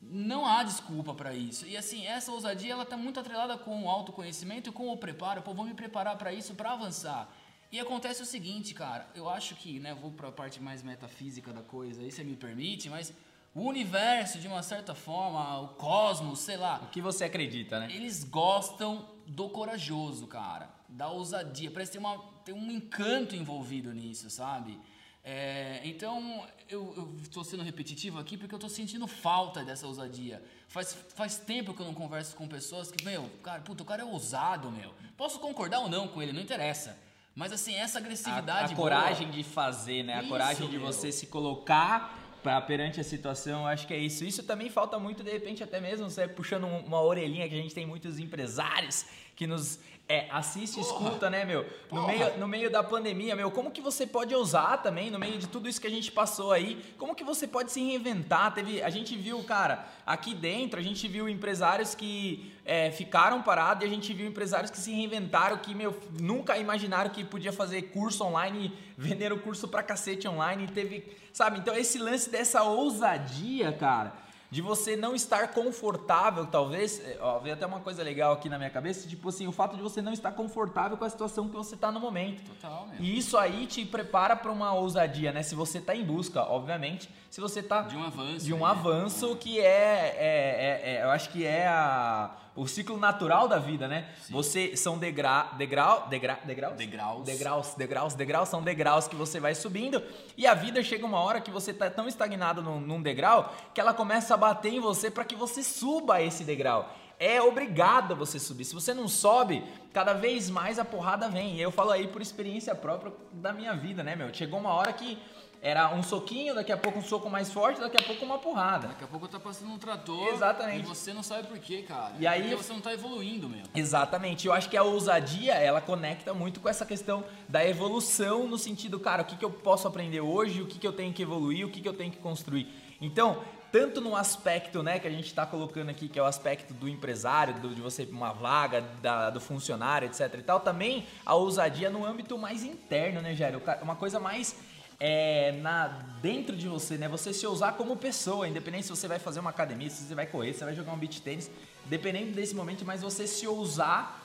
Não 0.00 0.46
há 0.46 0.62
desculpa 0.62 1.12
para 1.12 1.34
isso. 1.34 1.66
E 1.66 1.76
assim, 1.76 2.06
essa 2.06 2.32
ousadia 2.32 2.72
ela 2.72 2.86
tá 2.86 2.96
muito 2.96 3.20
atrelada 3.20 3.58
com 3.58 3.84
o 3.84 3.90
autoconhecimento 3.90 4.70
e 4.70 4.72
com 4.72 4.88
o 4.88 4.96
preparo. 4.96 5.42
Pô, 5.42 5.52
vou 5.52 5.66
me 5.66 5.74
preparar 5.74 6.16
para 6.16 6.32
isso, 6.32 6.54
para 6.54 6.72
avançar. 6.72 7.28
E 7.70 7.78
acontece 7.78 8.22
o 8.22 8.26
seguinte, 8.26 8.72
cara, 8.72 9.06
eu 9.14 9.28
acho 9.28 9.54
que, 9.54 9.78
né, 9.78 9.94
vou 9.94 10.10
para 10.10 10.28
a 10.28 10.32
parte 10.32 10.58
mais 10.58 10.82
metafísica 10.82 11.52
da 11.52 11.60
coisa, 11.60 12.00
aí 12.00 12.10
você 12.10 12.24
me 12.24 12.34
permite, 12.34 12.88
mas 12.88 13.12
o 13.58 13.68
universo, 13.68 14.38
de 14.38 14.46
uma 14.46 14.62
certa 14.62 14.94
forma, 14.94 15.60
o 15.60 15.68
cosmos, 15.68 16.38
sei 16.38 16.56
lá. 16.56 16.80
O 16.84 16.86
que 16.86 17.00
você 17.00 17.24
acredita, 17.24 17.80
né? 17.80 17.88
Eles 17.90 18.22
gostam 18.22 19.04
do 19.26 19.48
corajoso, 19.48 20.26
cara. 20.26 20.70
Da 20.88 21.08
ousadia. 21.08 21.70
Parece 21.70 21.92
ter, 21.92 21.98
uma, 21.98 22.18
ter 22.44 22.52
um 22.52 22.70
encanto 22.70 23.34
envolvido 23.34 23.92
nisso, 23.92 24.30
sabe? 24.30 24.78
É, 25.24 25.80
então, 25.84 26.46
eu 26.68 27.14
estou 27.20 27.42
sendo 27.42 27.64
repetitivo 27.64 28.18
aqui 28.18 28.36
porque 28.38 28.54
eu 28.54 28.58
estou 28.58 28.70
sentindo 28.70 29.06
falta 29.06 29.64
dessa 29.64 29.86
ousadia. 29.86 30.42
Faz, 30.68 30.96
faz 31.14 31.38
tempo 31.38 31.74
que 31.74 31.80
eu 31.80 31.86
não 31.86 31.94
converso 31.94 32.36
com 32.36 32.46
pessoas 32.46 32.90
que, 32.92 33.04
meu, 33.04 33.28
cara, 33.42 33.60
puta, 33.60 33.82
o 33.82 33.86
cara 33.86 34.02
é 34.02 34.04
ousado, 34.04 34.70
meu. 34.70 34.94
Posso 35.16 35.40
concordar 35.40 35.80
ou 35.80 35.88
não 35.88 36.06
com 36.06 36.22
ele, 36.22 36.32
não 36.32 36.40
interessa. 36.40 36.96
Mas 37.34 37.52
assim, 37.52 37.74
essa 37.74 37.98
agressividade. 37.98 38.72
A, 38.72 38.74
a 38.74 38.76
coragem 38.76 39.26
boa, 39.26 39.36
de 39.36 39.44
fazer, 39.44 40.02
né? 40.04 40.14
A 40.14 40.20
isso, 40.20 40.28
coragem 40.28 40.68
de 40.68 40.78
meu. 40.78 40.86
você 40.86 41.10
se 41.10 41.26
colocar 41.26 42.27
pra, 42.48 42.62
perante 42.62 42.98
a 42.98 43.04
situação, 43.04 43.66
acho 43.66 43.86
que 43.86 43.92
é 43.92 43.98
isso. 43.98 44.24
Isso 44.24 44.42
também 44.42 44.70
falta 44.70 44.98
muito, 44.98 45.22
de 45.22 45.30
repente, 45.30 45.62
até 45.62 45.78
mesmo 45.78 46.08
você 46.08 46.26
puxando 46.26 46.64
uma 46.64 47.02
orelhinha 47.02 47.46
que 47.46 47.54
a 47.54 47.58
gente 47.58 47.74
tem 47.74 47.84
muitos 47.84 48.18
empresários 48.18 49.04
que 49.38 49.46
nos 49.46 49.78
É, 50.10 50.26
assiste, 50.30 50.76
Porra. 50.76 50.86
escuta, 50.86 51.28
né, 51.28 51.44
meu? 51.44 51.66
No 51.92 52.06
meio, 52.06 52.38
no 52.38 52.48
meio 52.48 52.70
da 52.70 52.82
pandemia, 52.82 53.36
meu, 53.36 53.50
como 53.50 53.70
que 53.70 53.82
você 53.82 54.06
pode 54.06 54.34
usar 54.34 54.78
também, 54.78 55.10
no 55.10 55.18
meio 55.18 55.36
de 55.36 55.46
tudo 55.46 55.68
isso 55.68 55.78
que 55.78 55.86
a 55.86 55.90
gente 55.90 56.10
passou 56.10 56.50
aí, 56.50 56.82
como 56.96 57.14
que 57.14 57.22
você 57.22 57.46
pode 57.46 57.70
se 57.70 57.78
reinventar? 57.84 58.54
Teve, 58.54 58.82
a 58.82 58.88
gente 58.88 59.14
viu, 59.14 59.44
cara, 59.44 59.86
aqui 60.06 60.34
dentro, 60.34 60.80
a 60.80 60.82
gente 60.82 61.06
viu 61.06 61.28
empresários 61.28 61.94
que 61.94 62.50
é, 62.64 62.90
ficaram 62.90 63.42
parados 63.42 63.84
e 63.84 63.86
a 63.86 63.90
gente 63.90 64.14
viu 64.14 64.26
empresários 64.26 64.70
que 64.70 64.78
se 64.78 64.90
reinventaram, 64.92 65.58
que, 65.58 65.74
meu, 65.74 65.94
nunca 66.18 66.56
imaginaram 66.56 67.10
que 67.10 67.22
podia 67.22 67.52
fazer 67.52 67.82
curso 67.92 68.24
online, 68.24 68.72
venderam 68.96 69.36
curso 69.36 69.68
pra 69.68 69.82
cacete 69.82 70.26
online, 70.26 70.68
teve, 70.68 71.04
sabe? 71.34 71.58
Então, 71.58 71.74
esse 71.76 71.98
lance 71.98 72.30
dessa 72.30 72.62
ousadia, 72.62 73.72
cara 73.72 74.26
de 74.50 74.62
você 74.62 74.96
não 74.96 75.14
estar 75.14 75.48
confortável, 75.48 76.46
talvez. 76.46 77.00
É, 77.00 77.18
ó, 77.20 77.38
veio 77.38 77.54
até 77.54 77.66
uma 77.66 77.80
coisa 77.80 78.02
legal 78.02 78.32
aqui 78.32 78.48
na 78.48 78.56
minha 78.56 78.70
cabeça, 78.70 79.08
tipo 79.08 79.28
assim, 79.28 79.46
o 79.46 79.52
fato 79.52 79.76
de 79.76 79.82
você 79.82 80.00
não 80.00 80.12
estar 80.12 80.32
confortável 80.32 80.96
com 80.96 81.04
a 81.04 81.10
situação 81.10 81.48
que 81.48 81.56
você 81.56 81.74
está 81.74 81.92
no 81.92 82.00
momento. 82.00 82.42
Total, 82.42 82.86
mesmo. 82.86 83.04
E 83.04 83.18
isso 83.18 83.36
aí 83.36 83.66
te 83.66 83.84
prepara 83.84 84.34
para 84.34 84.50
uma 84.50 84.72
ousadia, 84.72 85.32
né? 85.32 85.42
Se 85.42 85.54
você 85.54 85.78
está 85.78 85.94
em 85.94 86.04
busca, 86.04 86.42
obviamente, 86.42 87.10
se 87.30 87.40
você 87.40 87.60
está 87.60 87.82
de 87.82 87.96
um 87.96 88.04
avanço, 88.04 88.46
de 88.46 88.54
um 88.54 88.60
né? 88.60 88.64
avanço 88.64 89.36
que 89.36 89.60
é, 89.60 89.64
é, 89.64 90.82
é, 90.86 90.94
é, 90.94 91.04
eu 91.04 91.10
acho 91.10 91.28
que 91.28 91.44
é 91.44 91.66
a 91.66 92.30
o 92.58 92.66
ciclo 92.66 92.98
natural 92.98 93.46
da 93.46 93.58
vida, 93.58 93.86
né? 93.86 94.08
Sim. 94.20 94.32
Você 94.32 94.76
são 94.76 94.98
degra, 94.98 95.52
degrau, 95.56 96.08
degra, 96.08 96.40
degraus? 96.44 96.76
Degraus. 96.76 97.24
Degraus, 97.24 97.74
degraus, 97.74 98.14
degraus 98.14 98.48
são 98.48 98.60
degraus 98.60 99.06
que 99.06 99.14
você 99.14 99.38
vai 99.38 99.54
subindo 99.54 100.02
e 100.36 100.44
a 100.44 100.54
vida 100.54 100.82
chega 100.82 101.06
uma 101.06 101.20
hora 101.20 101.40
que 101.40 101.52
você 101.52 101.72
tá 101.72 101.88
tão 101.88 102.08
estagnado 102.08 102.60
num, 102.60 102.80
num 102.80 103.00
degrau 103.00 103.54
que 103.72 103.80
ela 103.80 103.94
começa 103.94 104.34
a 104.34 104.36
bater 104.36 104.72
em 104.72 104.80
você 104.80 105.08
para 105.08 105.24
que 105.24 105.36
você 105.36 105.62
suba 105.62 106.20
esse 106.20 106.42
degrau. 106.42 106.92
É 107.20 107.40
obrigado 107.40 108.12
a 108.12 108.16
você 108.16 108.38
subir. 108.40 108.64
Se 108.64 108.74
você 108.74 108.92
não 108.92 109.06
sobe, 109.06 109.64
cada 109.92 110.12
vez 110.12 110.50
mais 110.50 110.78
a 110.78 110.84
porrada 110.84 111.28
vem. 111.28 111.56
E 111.56 111.62
eu 111.62 111.70
falo 111.70 111.92
aí 111.92 112.08
por 112.08 112.20
experiência 112.22 112.74
própria 112.74 113.12
da 113.32 113.52
minha 113.52 113.74
vida, 113.74 114.02
né, 114.02 114.16
meu? 114.16 114.32
Chegou 114.34 114.58
uma 114.58 114.72
hora 114.72 114.92
que 114.92 115.18
era 115.60 115.92
um 115.92 116.02
soquinho, 116.02 116.54
daqui 116.54 116.70
a 116.70 116.76
pouco 116.76 116.98
um 116.98 117.02
soco 117.02 117.28
mais 117.28 117.52
forte, 117.52 117.80
daqui 117.80 117.96
a 117.96 118.02
pouco 118.02 118.24
uma 118.24 118.38
porrada. 118.38 118.88
Daqui 118.88 119.04
a 119.04 119.06
pouco 119.06 119.26
tá 119.26 119.40
passando 119.40 119.72
um 119.72 119.78
trator. 119.78 120.28
Exatamente. 120.28 120.84
E 120.84 120.86
você 120.86 121.12
não 121.12 121.22
sabe 121.22 121.48
por 121.48 121.58
quê, 121.58 121.82
cara. 121.82 122.14
E 122.18 122.26
aí 122.26 122.42
Porque 122.42 122.56
você 122.56 122.72
não 122.72 122.80
tá 122.80 122.92
evoluindo 122.92 123.48
mesmo. 123.48 123.68
Exatamente. 123.74 124.46
Eu 124.46 124.52
acho 124.52 124.68
que 124.68 124.76
a 124.76 124.82
ousadia, 124.82 125.54
ela 125.54 125.80
conecta 125.80 126.32
muito 126.32 126.60
com 126.60 126.68
essa 126.68 126.86
questão 126.86 127.24
da 127.48 127.64
evolução 127.64 128.46
no 128.46 128.56
sentido, 128.56 129.00
cara, 129.00 129.22
o 129.22 129.24
que, 129.24 129.36
que 129.36 129.44
eu 129.44 129.50
posso 129.50 129.88
aprender 129.88 130.20
hoje, 130.20 130.62
o 130.62 130.66
que, 130.66 130.78
que 130.78 130.86
eu 130.86 130.92
tenho 130.92 131.12
que 131.12 131.22
evoluir, 131.22 131.66
o 131.66 131.70
que, 131.70 131.80
que 131.80 131.88
eu 131.88 131.94
tenho 131.94 132.12
que 132.12 132.18
construir. 132.18 132.68
Então, 133.00 133.42
tanto 133.70 134.00
no 134.00 134.16
aspecto, 134.16 134.82
né, 134.82 134.98
que 134.98 135.06
a 135.06 135.10
gente 135.10 135.26
está 135.26 135.44
colocando 135.44 135.90
aqui, 135.90 136.08
que 136.08 136.18
é 136.18 136.22
o 136.22 136.24
aspecto 136.24 136.72
do 136.72 136.88
empresário, 136.88 137.54
do, 137.54 137.74
de 137.74 137.80
você 137.80 138.04
uma 138.10 138.32
vaga, 138.32 138.80
da, 139.02 139.30
do 139.30 139.40
funcionário, 139.40 140.06
etc 140.06 140.34
e 140.38 140.42
tal, 140.42 140.60
também 140.60 141.06
a 141.24 141.34
ousadia 141.34 141.90
no 141.90 142.04
âmbito 142.04 142.38
mais 142.38 142.64
interno, 142.64 143.20
né, 143.20 143.34
Gério? 143.34 143.60
Uma 143.82 143.96
coisa 143.96 144.18
mais 144.18 144.56
é, 145.00 145.52
na, 145.60 145.88
dentro 146.20 146.56
de 146.56 146.66
você, 146.66 146.96
né? 146.98 147.08
Você 147.08 147.32
se 147.32 147.46
usar 147.46 147.72
como 147.72 147.96
pessoa, 147.96 148.48
independente 148.48 148.84
se 148.84 148.90
você 148.90 149.06
vai 149.06 149.18
fazer 149.18 149.40
uma 149.40 149.50
academia, 149.50 149.88
se 149.88 150.04
você 150.04 150.14
vai 150.14 150.26
correr, 150.26 150.52
se 150.52 150.60
você 150.60 150.64
vai 150.64 150.74
jogar 150.74 150.92
um 150.92 150.98
beach 150.98 151.22
tênis, 151.22 151.50
dependendo 151.86 152.32
desse 152.32 152.54
momento, 152.54 152.84
mas 152.84 153.02
você 153.02 153.26
se 153.26 153.46
usar 153.46 154.24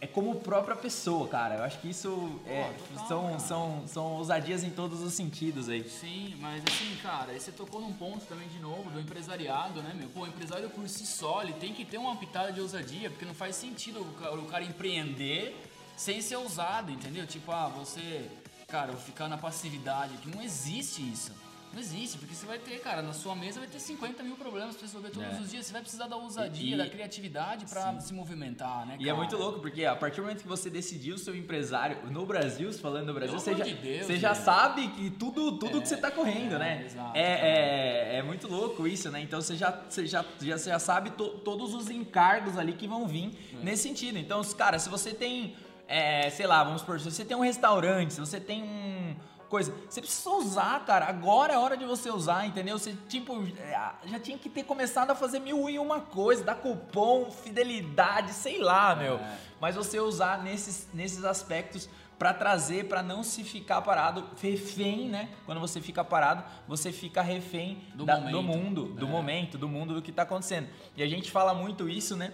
é 0.00 0.06
como 0.06 0.34
própria 0.36 0.76
pessoa, 0.76 1.26
cara. 1.28 1.56
Eu 1.56 1.62
acho 1.62 1.78
que 1.78 1.88
isso 1.88 2.38
é, 2.46 2.70
total, 2.92 3.06
são, 3.08 3.38
são, 3.38 3.82
são 3.86 4.12
ousadias 4.16 4.62
em 4.62 4.70
todos 4.70 5.00
os 5.00 5.14
sentidos 5.14 5.68
aí. 5.68 5.88
Sim, 5.88 6.36
mas 6.40 6.62
assim, 6.66 6.94
cara, 7.02 7.32
aí 7.32 7.40
você 7.40 7.50
tocou 7.52 7.80
num 7.80 7.92
ponto 7.92 8.24
também 8.26 8.46
de 8.48 8.58
novo 8.58 8.90
do 8.90 9.00
empresariado, 9.00 9.82
né, 9.82 9.94
meu? 9.94 10.08
Pô, 10.10 10.20
o 10.20 10.26
empresário 10.26 10.68
por 10.68 10.86
si 10.88 11.06
só, 11.06 11.42
ele 11.42 11.54
tem 11.54 11.72
que 11.72 11.84
ter 11.86 11.96
uma 11.96 12.16
pitada 12.16 12.52
de 12.52 12.60
ousadia, 12.60 13.08
porque 13.08 13.24
não 13.24 13.34
faz 13.34 13.56
sentido 13.56 14.00
o 14.00 14.46
cara 14.46 14.64
empreender 14.64 15.56
sem 15.96 16.20
ser 16.20 16.36
ousado, 16.36 16.90
entendeu? 16.90 17.26
Tipo, 17.26 17.52
ah, 17.52 17.68
você 17.68 18.28
cara, 18.74 18.90
ou 18.90 18.98
ficar 18.98 19.28
na 19.28 19.38
passividade, 19.38 20.16
que 20.16 20.28
não 20.28 20.42
existe 20.42 21.00
isso. 21.00 21.30
Não 21.72 21.80
existe, 21.80 22.18
porque 22.18 22.34
você 22.34 22.46
vai 22.46 22.58
ter, 22.58 22.78
cara, 22.80 23.02
na 23.02 23.12
sua 23.12 23.34
mesa 23.34 23.58
vai 23.58 23.68
ter 23.68 23.80
50 23.80 24.22
mil 24.22 24.36
problemas 24.36 24.76
para 24.76 24.86
resolver 24.86 25.10
todos 25.10 25.28
é. 25.28 25.40
os 25.40 25.50
dias. 25.50 25.66
Você 25.66 25.72
vai 25.72 25.82
precisar 25.82 26.06
da 26.06 26.16
ousadia, 26.16 26.74
e, 26.74 26.78
da 26.78 26.88
criatividade 26.88 27.66
para 27.66 28.00
se 28.00 28.14
movimentar, 28.14 28.86
né? 28.86 28.96
E 29.00 29.08
é 29.08 29.12
muito 29.12 29.36
louco, 29.36 29.58
porque 29.60 29.84
a 29.84 29.96
partir 29.96 30.16
do 30.16 30.22
momento 30.22 30.42
que 30.42 30.48
você 30.48 30.70
decidiu 30.70 31.18
ser 31.18 31.34
empresário 31.36 31.98
no 32.10 32.24
Brasil, 32.24 32.72
falando 32.74 33.06
no 33.06 33.14
Brasil, 33.14 33.38
você 33.38 33.56
já, 33.56 33.64
de 33.64 33.74
Deus, 33.74 34.06
você 34.06 34.16
já 34.16 34.34
sabe 34.36 34.86
que 34.88 35.10
tudo, 35.10 35.52
tudo 35.58 35.78
é, 35.78 35.80
que 35.80 35.88
você 35.88 35.96
está 35.96 36.12
correndo, 36.12 36.54
é, 36.54 36.58
né? 36.58 36.84
Exato, 36.84 37.16
é, 37.16 37.22
é, 37.22 38.16
é, 38.18 38.22
muito 38.22 38.46
louco 38.46 38.86
isso, 38.86 39.10
né? 39.10 39.20
Então 39.20 39.40
você 39.40 39.56
já, 39.56 39.70
você 39.88 40.06
já, 40.06 40.24
já, 40.40 40.58
você 40.58 40.70
já 40.70 40.78
sabe 40.78 41.10
to, 41.10 41.28
todos 41.44 41.74
os 41.74 41.90
encargos 41.90 42.56
ali 42.56 42.72
que 42.72 42.86
vão 42.86 43.06
vir 43.06 43.32
é. 43.52 43.64
nesse 43.64 43.82
sentido. 43.84 44.16
Então, 44.16 44.42
cara, 44.56 44.78
se 44.78 44.88
você 44.88 45.12
tem 45.12 45.56
é, 45.86 46.30
sei 46.30 46.46
lá, 46.46 46.62
vamos 46.64 46.82
por, 46.82 46.98
se 46.98 47.10
você 47.10 47.24
tem 47.24 47.36
um 47.36 47.42
restaurante, 47.42 48.14
se 48.14 48.20
você 48.20 48.40
tem 48.40 48.62
um 48.62 49.16
coisa, 49.54 49.72
você 49.88 50.00
precisa 50.00 50.30
usar, 50.30 50.84
cara. 50.84 51.06
Agora 51.06 51.52
é 51.52 51.58
hora 51.58 51.76
de 51.76 51.84
você 51.84 52.10
usar, 52.10 52.44
entendeu? 52.44 52.76
Você 52.76 52.96
tipo 53.08 53.40
é, 53.56 53.92
já 54.06 54.18
tinha 54.18 54.36
que 54.36 54.48
ter 54.48 54.64
começado 54.64 55.12
a 55.12 55.14
fazer 55.14 55.38
mil 55.38 55.70
e 55.70 55.78
uma 55.78 56.00
coisa, 56.00 56.42
dar 56.42 56.56
cupom, 56.56 57.30
fidelidade, 57.30 58.32
sei 58.32 58.58
lá, 58.58 58.96
meu. 58.96 59.14
É. 59.14 59.38
Mas 59.60 59.76
você 59.76 60.00
usar 60.00 60.42
nesses, 60.42 60.88
nesses 60.92 61.24
aspectos 61.24 61.88
para 62.18 62.34
trazer, 62.34 62.88
para 62.88 63.02
não 63.02 63.22
se 63.22 63.44
ficar 63.44 63.80
parado, 63.82 64.28
refém, 64.40 65.08
né? 65.08 65.28
Quando 65.46 65.60
você 65.60 65.80
fica 65.80 66.04
parado, 66.04 66.42
você 66.66 66.90
fica 66.90 67.22
refém 67.22 67.82
do, 67.94 68.04
da, 68.04 68.16
momento, 68.16 68.32
do 68.32 68.42
mundo, 68.42 68.84
do 68.86 69.06
é. 69.06 69.08
momento, 69.08 69.58
do 69.58 69.68
mundo 69.68 69.94
do 69.94 70.02
que 70.02 70.10
está 70.10 70.22
acontecendo. 70.22 70.68
E 70.96 71.02
a 71.02 71.06
gente 71.06 71.30
fala 71.30 71.54
muito 71.54 71.88
isso, 71.88 72.16
né? 72.16 72.32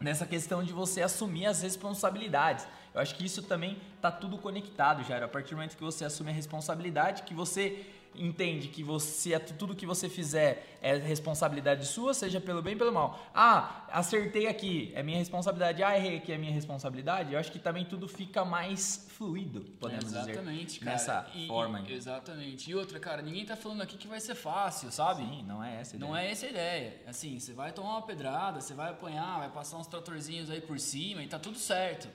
Nessa 0.00 0.26
questão 0.26 0.64
de 0.64 0.72
você 0.72 1.02
assumir 1.02 1.46
as 1.46 1.60
responsabilidades. 1.60 2.66
Eu 2.94 3.00
acho 3.00 3.14
que 3.14 3.24
isso 3.24 3.42
também 3.42 3.78
tá 4.00 4.10
tudo 4.10 4.38
conectado, 4.38 5.04
Jairo. 5.04 5.26
A 5.26 5.28
partir 5.28 5.50
do 5.50 5.56
momento 5.56 5.76
que 5.76 5.82
você 5.82 6.04
assume 6.04 6.30
a 6.30 6.34
responsabilidade, 6.34 7.22
que 7.22 7.34
você 7.34 7.86
entende 8.14 8.68
que 8.68 8.82
você 8.82 9.38
tudo 9.38 9.74
que 9.74 9.86
você 9.86 10.08
fizer 10.08 10.78
é 10.82 10.96
responsabilidade 10.96 11.86
sua, 11.86 12.14
seja 12.14 12.40
pelo 12.40 12.62
bem 12.62 12.74
ou 12.74 12.78
pelo 12.78 12.92
mal. 12.92 13.20
Ah, 13.34 13.86
acertei 13.90 14.46
aqui, 14.46 14.92
é 14.94 15.02
minha 15.02 15.18
responsabilidade. 15.18 15.82
Ah, 15.82 15.96
errei 15.96 16.16
aqui, 16.16 16.32
é 16.32 16.38
minha 16.38 16.52
responsabilidade. 16.52 17.32
Eu 17.32 17.38
acho 17.38 17.52
que 17.52 17.58
também 17.58 17.84
tudo 17.84 18.08
fica 18.08 18.44
mais 18.44 19.06
fluido, 19.16 19.60
podemos 19.78 20.06
exatamente, 20.06 20.66
dizer. 20.66 20.80
Cara. 20.80 20.90
Nessa 20.92 21.30
e, 21.34 21.46
forma. 21.46 21.80
E, 21.80 21.92
exatamente. 21.92 22.70
E 22.70 22.74
outra, 22.74 22.98
cara, 22.98 23.22
ninguém 23.22 23.44
tá 23.44 23.56
falando 23.56 23.82
aqui 23.82 23.96
que 23.96 24.08
vai 24.08 24.20
ser 24.20 24.34
fácil, 24.34 24.90
sabe? 24.90 25.22
Sim, 25.22 25.44
não 25.46 25.62
é 25.62 25.80
essa 25.80 25.94
a 25.94 25.96
ideia. 25.96 26.08
Não 26.10 26.16
é 26.16 26.30
essa 26.30 26.46
a 26.46 26.48
ideia. 26.48 27.02
Assim, 27.06 27.38
você 27.38 27.52
vai 27.52 27.72
tomar 27.72 27.90
uma 27.90 28.02
pedrada, 28.02 28.60
você 28.60 28.74
vai 28.74 28.90
apanhar, 28.90 29.38
vai 29.38 29.50
passar 29.50 29.78
uns 29.78 29.86
tratorzinhos 29.86 30.50
aí 30.50 30.60
por 30.60 30.78
cima 30.80 31.22
e 31.22 31.28
tá 31.28 31.38
tudo 31.38 31.58
certo. 31.58 32.08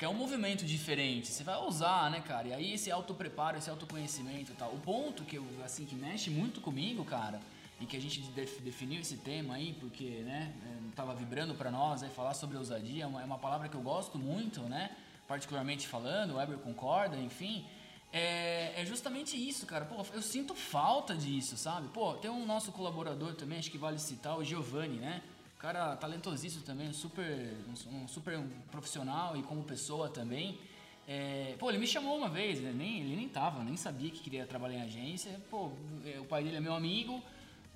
Porque 0.00 0.06
é 0.06 0.16
um 0.16 0.18
movimento 0.18 0.64
diferente, 0.64 1.26
você 1.26 1.44
vai 1.44 1.58
usar, 1.58 2.10
né, 2.10 2.22
cara? 2.22 2.48
E 2.48 2.54
aí 2.54 2.72
esse 2.72 2.90
autopreparo, 2.90 3.58
esse 3.58 3.68
autoconhecimento 3.68 4.50
e 4.50 4.54
tal. 4.54 4.72
O 4.72 4.78
ponto 4.78 5.24
que 5.24 5.36
eu, 5.36 5.44
assim, 5.62 5.84
que 5.84 5.94
mexe 5.94 6.30
muito 6.30 6.58
comigo, 6.62 7.04
cara, 7.04 7.38
e 7.78 7.84
que 7.84 7.98
a 7.98 8.00
gente 8.00 8.22
definiu 8.62 9.02
esse 9.02 9.18
tema 9.18 9.56
aí, 9.56 9.76
porque, 9.78 10.22
né, 10.24 10.54
é, 10.64 10.94
tava 10.96 11.14
vibrando 11.14 11.54
para 11.54 11.70
nós 11.70 12.02
aí 12.02 12.08
falar 12.08 12.32
sobre 12.32 12.56
ousadia, 12.56 13.04
é 13.04 13.06
uma, 13.06 13.20
é 13.20 13.24
uma 13.26 13.36
palavra 13.36 13.68
que 13.68 13.74
eu 13.74 13.82
gosto 13.82 14.16
muito, 14.16 14.62
né? 14.62 14.90
Particularmente 15.28 15.86
falando, 15.86 16.30
o 16.30 16.36
Weber 16.36 16.56
concorda, 16.56 17.18
enfim. 17.18 17.66
É, 18.10 18.80
é, 18.80 18.86
justamente 18.86 19.36
isso, 19.36 19.66
cara. 19.66 19.84
Pô, 19.84 20.02
eu 20.14 20.22
sinto 20.22 20.54
falta 20.54 21.14
disso, 21.14 21.58
sabe? 21.58 21.88
Pô, 21.88 22.14
tem 22.14 22.30
um 22.30 22.46
nosso 22.46 22.72
colaborador 22.72 23.34
também, 23.34 23.58
acho 23.58 23.70
que 23.70 23.76
vale 23.76 23.98
citar, 23.98 24.38
o 24.38 24.42
Giovanni, 24.42 24.96
né? 24.96 25.20
Cara 25.60 25.94
talentosíssimo 25.94 26.62
também, 26.62 26.90
super, 26.92 27.54
um 27.92 28.08
super 28.08 28.40
profissional 28.70 29.36
e 29.36 29.42
como 29.42 29.62
pessoa 29.62 30.08
também. 30.08 30.58
É, 31.06 31.54
pô, 31.58 31.68
ele 31.68 31.78
me 31.78 31.86
chamou 31.86 32.16
uma 32.16 32.28
vez, 32.28 32.60
né? 32.60 32.72
nem, 32.72 33.00
ele 33.00 33.14
nem 33.16 33.28
tava, 33.28 33.62
nem 33.62 33.76
sabia 33.76 34.10
que 34.10 34.20
queria 34.20 34.46
trabalhar 34.46 34.78
em 34.78 34.82
agência. 34.82 35.38
Pô, 35.50 35.70
é, 36.06 36.18
o 36.18 36.24
pai 36.24 36.42
dele 36.42 36.56
é 36.56 36.60
meu 36.60 36.72
amigo, 36.72 37.22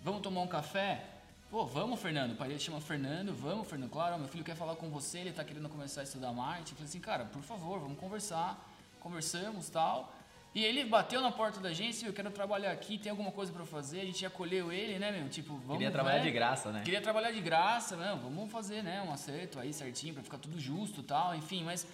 vamos 0.03 0.23
tomar 0.23 0.41
um 0.41 0.47
café? 0.47 1.05
Pô, 1.51 1.67
vamos, 1.67 2.01
Fernando. 2.01 2.33
O 2.33 2.37
pai 2.37 2.49
dele 2.49 2.61
chama 2.61 2.81
Fernando, 2.81 3.35
vamos, 3.35 3.69
Fernando. 3.69 3.91
Claro, 3.91 4.19
meu 4.19 4.29
filho 4.29 4.45
quer 4.45 4.57
falar 4.57 4.77
com 4.77 4.89
você, 4.89 5.19
ele 5.19 5.33
tá 5.33 5.45
querendo 5.45 5.69
começar 5.69 6.01
a 6.01 6.05
estudar 6.05 6.33
marketing. 6.33 6.71
Eu 6.71 6.77
falei 6.77 6.89
assim, 6.89 7.01
cara, 7.01 7.25
por 7.27 7.43
favor, 7.43 7.81
vamos 7.81 7.99
conversar. 7.99 8.59
Conversamos 8.99 9.69
tal. 9.69 10.14
E 10.55 10.65
ele 10.65 10.85
bateu 10.85 11.21
na 11.21 11.33
porta 11.33 11.59
da 11.59 11.71
agência, 11.71 12.07
eu 12.07 12.13
quero 12.13 12.31
trabalhar 12.31 12.71
aqui, 12.71 12.97
tem 12.97 13.11
alguma 13.11 13.33
coisa 13.33 13.53
para 13.53 13.65
fazer, 13.65 14.03
a 14.03 14.05
gente 14.05 14.25
acolheu 14.25 14.71
ele, 14.71 15.01
né, 15.01 15.11
meu? 15.11 15.29
Tipo, 15.29 15.55
vamos. 15.55 15.79
Queria 15.79 15.91
trabalhar 15.91 16.21
de 16.21 16.31
graça, 16.31 16.71
né? 16.71 16.83
Queria 16.85 17.01
trabalhar 17.01 17.33
de 17.33 17.41
graça, 17.41 17.97
não, 17.97 18.19
vamos 18.21 18.53
fazer, 18.53 18.81
né, 18.83 19.03
um 19.03 19.13
acerto 19.13 19.59
aí 19.59 19.73
certinho 19.73 20.15
para 20.15 20.23
ficar 20.23 20.39
tudo 20.39 20.61
justo 20.61 21.03
tal, 21.03 21.35
enfim, 21.35 21.65
mas 21.65 21.85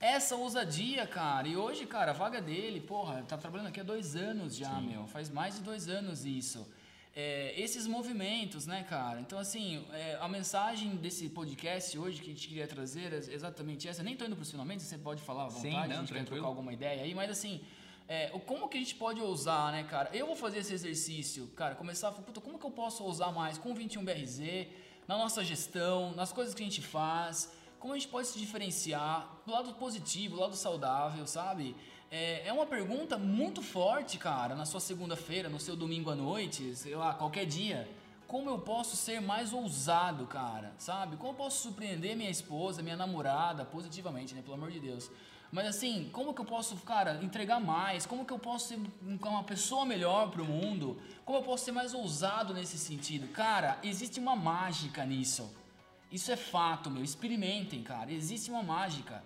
essa 0.00 0.34
ousadia, 0.34 1.06
cara, 1.06 1.46
e 1.46 1.56
hoje, 1.56 1.84
cara, 1.84 2.12
a 2.12 2.14
vaga 2.14 2.40
dele, 2.40 2.80
porra, 2.80 3.22
tá 3.28 3.36
trabalhando 3.36 3.68
aqui 3.68 3.80
há 3.80 3.84
dois 3.84 4.16
anos 4.16 4.56
já, 4.56 4.74
Sim. 4.76 4.88
meu, 4.88 5.06
faz 5.06 5.28
mais 5.28 5.56
de 5.56 5.62
dois 5.62 5.86
anos 5.86 6.24
isso. 6.24 6.66
É, 7.14 7.54
esses 7.58 7.86
movimentos, 7.86 8.66
né, 8.66 8.82
cara? 8.82 9.20
Então, 9.20 9.38
assim, 9.38 9.82
é, 9.92 10.18
a 10.20 10.28
mensagem 10.28 10.96
desse 10.96 11.30
podcast 11.30 11.98
hoje 11.98 12.20
que 12.20 12.30
a 12.30 12.34
gente 12.34 12.46
queria 12.46 12.66
trazer 12.66 13.10
é 13.10 13.16
exatamente 13.16 13.88
essa. 13.88 14.02
Nem 14.02 14.14
tô 14.14 14.26
indo 14.26 14.36
para 14.36 14.42
os 14.42 14.50
finalmente, 14.50 14.82
você 14.82 14.98
pode 14.98 15.22
falar 15.22 15.44
à 15.44 15.48
vontade, 15.48 15.62
Sim, 15.62 15.88
não, 15.88 15.96
a 15.96 16.00
gente 16.00 16.12
quer 16.12 16.24
trocar 16.26 16.46
alguma 16.46 16.74
ideia 16.74 17.02
aí, 17.02 17.14
mas 17.14 17.30
assim, 17.30 17.62
é, 18.08 18.28
como 18.46 18.68
que 18.68 18.76
a 18.76 18.80
gente 18.80 18.94
pode 18.94 19.20
ousar, 19.20 19.72
né, 19.72 19.82
cara? 19.84 20.10
Eu 20.12 20.26
vou 20.26 20.36
fazer 20.36 20.58
esse 20.58 20.72
exercício, 20.72 21.48
cara, 21.56 21.74
começar 21.74 22.08
a 22.08 22.12
falar, 22.12 22.24
puta, 22.24 22.40
como 22.40 22.58
que 22.58 22.64
eu 22.64 22.70
posso 22.70 23.02
ousar 23.02 23.32
mais 23.32 23.58
com 23.58 23.72
o 23.72 23.74
21BRZ, 23.74 24.68
na 25.08 25.16
nossa 25.16 25.44
gestão, 25.44 26.14
nas 26.14 26.32
coisas 26.32 26.54
que 26.54 26.62
a 26.62 26.66
gente 26.66 26.82
faz, 26.82 27.52
Como 27.78 27.92
a 27.92 27.98
gente 27.98 28.08
pode 28.08 28.26
se 28.28 28.38
diferenciar 28.38 29.28
do 29.44 29.52
lado 29.52 29.74
positivo, 29.74 30.36
do 30.36 30.40
lado 30.40 30.56
saudável, 30.56 31.26
sabe? 31.26 31.76
É, 32.10 32.48
é 32.48 32.52
uma 32.52 32.66
pergunta 32.66 33.18
muito 33.18 33.60
forte, 33.62 34.18
cara, 34.18 34.54
na 34.54 34.64
sua 34.64 34.80
segunda-feira, 34.80 35.48
no 35.48 35.60
seu 35.60 35.76
domingo 35.76 36.10
à 36.10 36.14
noite, 36.14 36.74
sei 36.74 36.96
lá, 36.96 37.12
qualquer 37.14 37.44
dia. 37.44 37.88
Como 38.26 38.50
eu 38.50 38.58
posso 38.58 38.96
ser 38.96 39.20
mais 39.20 39.52
ousado, 39.52 40.26
cara, 40.26 40.72
sabe? 40.78 41.16
Como 41.16 41.32
eu 41.32 41.36
posso 41.36 41.62
surpreender 41.62 42.16
minha 42.16 42.30
esposa, 42.30 42.82
minha 42.82 42.96
namorada, 42.96 43.64
positivamente, 43.64 44.34
né? 44.34 44.42
Pelo 44.42 44.54
amor 44.54 44.70
de 44.70 44.80
Deus. 44.80 45.10
Mas 45.52 45.66
assim, 45.66 46.08
como 46.12 46.34
que 46.34 46.40
eu 46.40 46.44
posso, 46.44 46.76
cara, 46.78 47.22
entregar 47.22 47.60
mais? 47.60 48.04
Como 48.04 48.24
que 48.24 48.32
eu 48.32 48.38
posso 48.38 48.68
ser 48.68 48.80
uma 49.02 49.44
pessoa 49.44 49.84
melhor 49.84 50.30
pro 50.30 50.44
mundo? 50.44 51.00
Como 51.24 51.38
eu 51.38 51.42
posso 51.42 51.64
ser 51.64 51.72
mais 51.72 51.94
ousado 51.94 52.52
nesse 52.52 52.78
sentido? 52.78 53.28
Cara, 53.28 53.78
existe 53.82 54.18
uma 54.18 54.36
mágica 54.36 55.04
nisso. 55.04 55.50
Isso 56.10 56.30
é 56.30 56.36
fato, 56.36 56.90
meu. 56.90 57.02
Experimentem, 57.02 57.82
cara. 57.82 58.12
Existe 58.12 58.50
uma 58.50 58.62
mágica. 58.62 59.22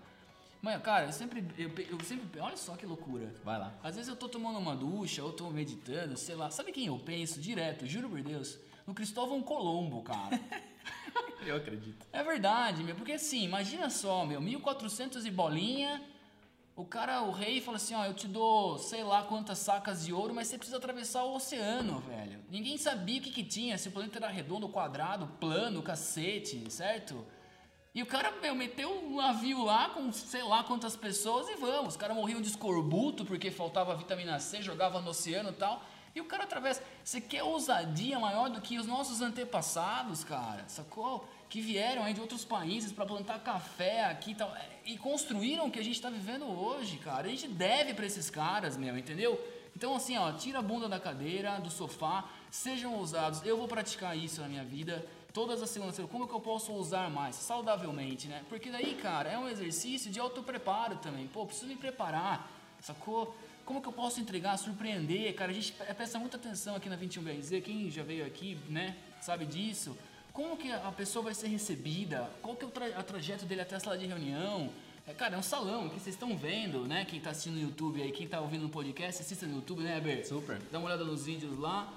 Mas, 0.61 0.81
cara, 0.81 1.07
eu 1.07 1.11
sempre, 1.11 1.45
eu, 1.57 1.69
eu, 1.89 1.99
sempre. 2.03 2.39
Olha 2.39 2.55
só 2.55 2.75
que 2.75 2.85
loucura. 2.85 3.33
Vai 3.43 3.57
lá. 3.57 3.73
Às 3.83 3.95
vezes 3.95 4.09
eu 4.09 4.15
tô 4.15 4.29
tomando 4.29 4.59
uma 4.59 4.75
ducha, 4.75 5.23
ou 5.23 5.33
tô 5.33 5.49
meditando, 5.49 6.15
sei 6.17 6.35
lá. 6.35 6.51
Sabe 6.51 6.71
quem 6.71 6.85
eu 6.85 6.99
penso 6.99 7.41
direto? 7.41 7.87
Juro 7.87 8.09
por 8.09 8.21
Deus. 8.21 8.59
No 8.85 8.93
Cristóvão 8.93 9.41
Colombo, 9.41 10.03
cara. 10.03 10.39
eu 11.45 11.55
acredito. 11.55 12.05
É 12.11 12.23
verdade, 12.23 12.83
meu. 12.83 12.95
Porque 12.95 13.13
assim, 13.13 13.43
imagina 13.43 13.89
só, 13.89 14.25
meu. 14.25 14.41
1400 14.41 15.25
e 15.25 15.31
bolinha. 15.31 16.01
O 16.75 16.85
cara, 16.85 17.21
o 17.21 17.31
rei, 17.31 17.61
fala 17.61 17.77
assim: 17.77 17.93
ó, 17.93 18.05
eu 18.05 18.13
te 18.13 18.27
dou 18.27 18.77
sei 18.77 19.03
lá 19.03 19.23
quantas 19.23 19.59
sacas 19.59 20.05
de 20.05 20.13
ouro, 20.13 20.33
mas 20.33 20.47
você 20.47 20.57
precisa 20.57 20.77
atravessar 20.77 21.23
o 21.23 21.35
oceano, 21.35 21.99
velho. 21.99 22.39
Ninguém 22.49 22.77
sabia 22.77 23.19
o 23.19 23.23
que, 23.23 23.31
que 23.31 23.43
tinha, 23.43 23.77
se 23.77 23.89
o 23.89 23.91
planeta 23.91 24.17
era 24.17 24.29
redondo, 24.29 24.67
quadrado, 24.69 25.27
plano, 25.39 25.81
cacete, 25.83 26.71
certo? 26.71 27.25
E 27.93 28.01
o 28.01 28.05
cara, 28.05 28.31
meu, 28.41 28.55
meteu 28.55 28.89
um 28.89 29.17
navio 29.17 29.65
lá 29.65 29.89
com 29.89 30.11
sei 30.13 30.41
lá 30.43 30.63
quantas 30.63 30.95
pessoas 30.95 31.49
e 31.49 31.55
vamos. 31.55 31.89
Os 31.89 31.97
caras 31.97 32.15
morriam 32.15 32.41
de 32.41 32.47
escorbuto 32.47 33.25
porque 33.25 33.51
faltava 33.51 33.95
vitamina 33.95 34.39
C, 34.39 34.61
jogava 34.61 35.01
no 35.01 35.09
oceano 35.09 35.49
e 35.49 35.53
tal. 35.53 35.83
E 36.13 36.21
o 36.21 36.25
cara 36.25 36.43
atravessa. 36.43 36.83
Você 37.03 37.21
quer 37.21 37.43
ousadia 37.43 38.19
maior 38.19 38.49
do 38.49 38.61
que 38.61 38.77
os 38.77 38.85
nossos 38.85 39.21
antepassados, 39.21 40.23
cara? 40.23 40.63
Sacou? 40.67 41.27
Que 41.49 41.61
vieram 41.61 42.03
aí 42.03 42.13
de 42.13 42.21
outros 42.21 42.45
países 42.45 42.91
para 42.91 43.05
plantar 43.05 43.39
café 43.39 44.05
aqui 44.05 44.31
e 44.31 44.35
tal. 44.35 44.55
E 44.85 44.97
construíram 44.97 45.67
o 45.67 45.71
que 45.71 45.79
a 45.79 45.83
gente 45.83 45.95
está 45.95 46.09
vivendo 46.09 46.45
hoje, 46.45 46.97
cara. 46.97 47.27
A 47.27 47.29
gente 47.29 47.47
deve 47.47 47.93
para 47.93 48.05
esses 48.05 48.29
caras, 48.29 48.77
meu, 48.77 48.97
entendeu? 48.97 49.39
Então, 49.75 49.95
assim, 49.95 50.17
ó, 50.17 50.31
tira 50.33 50.59
a 50.59 50.61
bunda 50.61 50.89
da 50.89 50.99
cadeira, 50.99 51.59
do 51.59 51.71
sofá, 51.71 52.25
sejam 52.49 52.93
ousados. 52.95 53.41
Eu 53.45 53.57
vou 53.57 53.67
praticar 53.67 54.17
isso 54.17 54.41
na 54.41 54.47
minha 54.47 54.63
vida 54.63 55.05
todas 55.33 55.61
as 55.61 55.69
segundas-feiras, 55.69 56.11
como 56.11 56.27
que 56.27 56.33
eu 56.33 56.39
posso 56.39 56.73
usar 56.73 57.09
mais? 57.09 57.35
Saudavelmente, 57.35 58.27
né? 58.27 58.43
Porque 58.49 58.69
daí, 58.69 58.95
cara, 58.95 59.29
é 59.29 59.37
um 59.37 59.47
exercício 59.47 60.11
de 60.11 60.19
autopreparo 60.19 60.97
também. 60.97 61.27
Pô, 61.27 61.45
preciso 61.45 61.67
me 61.67 61.75
preparar, 61.75 62.49
sacou? 62.79 63.35
Como 63.65 63.81
que 63.81 63.87
eu 63.87 63.93
posso 63.93 64.19
entregar, 64.19 64.57
surpreender? 64.57 65.33
Cara, 65.35 65.51
a 65.51 65.53
gente 65.53 65.73
presta 65.95 66.19
muita 66.19 66.37
atenção 66.37 66.75
aqui 66.75 66.89
na 66.89 66.97
21BRZ, 66.97 67.61
quem 67.61 67.89
já 67.89 68.03
veio 68.03 68.25
aqui, 68.25 68.57
né, 68.69 68.95
sabe 69.21 69.45
disso. 69.45 69.97
Como 70.33 70.55
que 70.55 70.71
a 70.71 70.91
pessoa 70.91 71.23
vai 71.23 71.33
ser 71.33 71.47
recebida? 71.47 72.29
Qual 72.41 72.55
que 72.55 72.63
é 72.63 72.67
o 72.67 72.71
tra 72.71 73.03
trajeto 73.03 73.45
dele 73.45 73.61
até 73.61 73.75
a 73.75 73.79
sala 73.79 73.97
de 73.97 74.05
reunião? 74.05 74.69
É, 75.05 75.13
cara, 75.13 75.35
é 75.35 75.37
um 75.37 75.43
salão 75.43 75.89
que 75.89 75.95
vocês 75.95 76.15
estão 76.15 76.37
vendo, 76.37 76.87
né? 76.87 77.05
Quem 77.05 77.17
está 77.17 77.31
assistindo 77.31 77.55
no 77.55 77.61
YouTube 77.61 78.01
aí, 78.01 78.11
quem 78.11 78.25
está 78.25 78.39
ouvindo 78.39 78.63
no 78.63 78.69
podcast, 78.69 79.21
assista 79.21 79.45
no 79.45 79.55
YouTube, 79.55 79.81
né, 79.81 79.97
Heber? 79.97 80.25
Super. 80.25 80.59
Dá 80.71 80.79
uma 80.79 80.87
olhada 80.87 81.03
nos 81.03 81.25
vídeos 81.25 81.57
lá. 81.57 81.91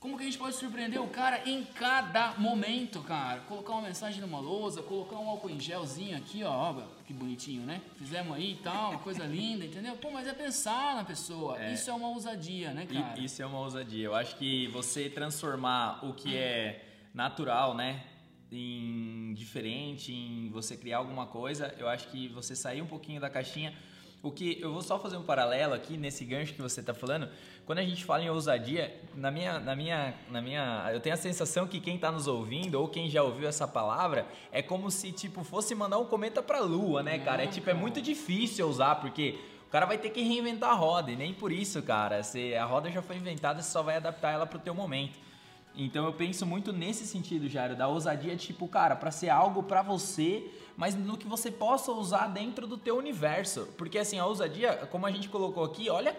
Como 0.00 0.16
que 0.16 0.22
a 0.22 0.24
gente 0.24 0.38
pode 0.38 0.56
surpreender 0.56 0.98
o 0.98 1.08
cara 1.08 1.46
em 1.46 1.62
cada 1.62 2.32
momento, 2.38 3.02
cara? 3.02 3.40
Colocar 3.40 3.74
uma 3.74 3.82
mensagem 3.82 4.18
numa 4.18 4.40
lousa, 4.40 4.82
colocar 4.82 5.16
um 5.16 5.28
álcool 5.28 5.50
em 5.50 5.60
gelzinho 5.60 6.16
aqui, 6.16 6.42
ó, 6.42 6.72
que 7.04 7.12
bonitinho, 7.12 7.66
né? 7.66 7.82
Fizemos 7.96 8.34
aí 8.34 8.52
e 8.52 8.56
tal, 8.56 8.98
coisa 9.00 9.26
linda, 9.26 9.66
entendeu? 9.66 9.94
Pô, 9.96 10.10
mas 10.10 10.26
é 10.26 10.32
pensar 10.32 10.96
na 10.96 11.04
pessoa. 11.04 11.62
É. 11.62 11.74
Isso 11.74 11.90
é 11.90 11.92
uma 11.92 12.08
ousadia, 12.08 12.72
né, 12.72 12.86
cara? 12.86 13.20
Isso 13.20 13.42
é 13.42 13.46
uma 13.46 13.58
ousadia. 13.58 14.06
Eu 14.06 14.14
acho 14.14 14.36
que 14.36 14.68
você 14.68 15.10
transformar 15.10 16.02
o 16.02 16.14
que 16.14 16.34
é 16.34 16.82
natural, 17.12 17.74
né? 17.74 18.02
Em 18.50 19.34
diferente, 19.34 20.14
em 20.14 20.48
você 20.48 20.78
criar 20.78 20.96
alguma 20.96 21.26
coisa, 21.26 21.74
eu 21.78 21.86
acho 21.86 22.08
que 22.08 22.26
você 22.28 22.56
sair 22.56 22.80
um 22.80 22.86
pouquinho 22.86 23.20
da 23.20 23.28
caixinha 23.28 23.76
o 24.22 24.30
que 24.30 24.58
eu 24.60 24.72
vou 24.72 24.82
só 24.82 24.98
fazer 24.98 25.16
um 25.16 25.22
paralelo 25.22 25.72
aqui 25.72 25.96
nesse 25.96 26.24
gancho 26.24 26.52
que 26.52 26.60
você 26.60 26.80
está 26.80 26.92
falando. 26.92 27.28
Quando 27.64 27.78
a 27.78 27.82
gente 27.82 28.04
fala 28.04 28.22
em 28.22 28.28
ousadia, 28.28 28.94
na 29.14 29.30
minha, 29.30 29.58
na 29.58 29.74
minha, 29.74 30.14
na 30.30 30.42
minha, 30.42 30.90
eu 30.92 31.00
tenho 31.00 31.14
a 31.14 31.18
sensação 31.18 31.66
que 31.66 31.80
quem 31.80 31.94
está 31.94 32.12
nos 32.12 32.26
ouvindo 32.26 32.74
ou 32.74 32.88
quem 32.88 33.08
já 33.08 33.22
ouviu 33.22 33.48
essa 33.48 33.66
palavra 33.66 34.26
é 34.52 34.60
como 34.60 34.90
se 34.90 35.10
tipo 35.12 35.42
fosse 35.42 35.74
mandar 35.74 35.98
um 35.98 36.04
cometa 36.04 36.42
para 36.42 36.58
a 36.58 36.62
lua, 36.62 37.02
né, 37.02 37.18
cara? 37.18 37.44
É 37.44 37.46
tipo 37.46 37.70
é 37.70 37.74
muito 37.74 38.02
difícil 38.02 38.68
usar 38.68 38.96
porque 38.96 39.38
o 39.66 39.70
cara 39.70 39.86
vai 39.86 39.96
ter 39.96 40.10
que 40.10 40.20
reinventar 40.20 40.70
a 40.70 40.74
roda 40.74 41.10
e 41.10 41.16
nem 41.16 41.32
por 41.32 41.50
isso, 41.50 41.80
cara. 41.82 42.22
Se 42.22 42.54
a 42.54 42.64
roda 42.64 42.90
já 42.90 43.00
foi 43.00 43.16
inventada, 43.16 43.62
você 43.62 43.70
só 43.70 43.82
vai 43.82 43.96
adaptar 43.96 44.32
ela 44.32 44.44
para 44.44 44.58
o 44.58 44.60
teu 44.60 44.74
momento. 44.74 45.18
Então 45.84 46.04
eu 46.04 46.12
penso 46.12 46.44
muito 46.44 46.74
nesse 46.74 47.06
sentido, 47.06 47.48
Jairo, 47.48 47.74
da 47.74 47.88
ousadia, 47.88 48.36
tipo, 48.36 48.68
cara, 48.68 48.94
para 48.94 49.10
ser 49.10 49.30
algo 49.30 49.62
para 49.62 49.80
você, 49.80 50.50
mas 50.76 50.94
no 50.94 51.16
que 51.16 51.26
você 51.26 51.50
possa 51.50 51.90
usar 51.90 52.26
dentro 52.26 52.66
do 52.66 52.76
teu 52.76 52.98
universo. 52.98 53.66
Porque 53.78 53.98
assim, 53.98 54.18
a 54.18 54.26
ousadia, 54.26 54.76
como 54.90 55.06
a 55.06 55.10
gente 55.10 55.30
colocou 55.30 55.64
aqui, 55.64 55.88
olha 55.88 56.14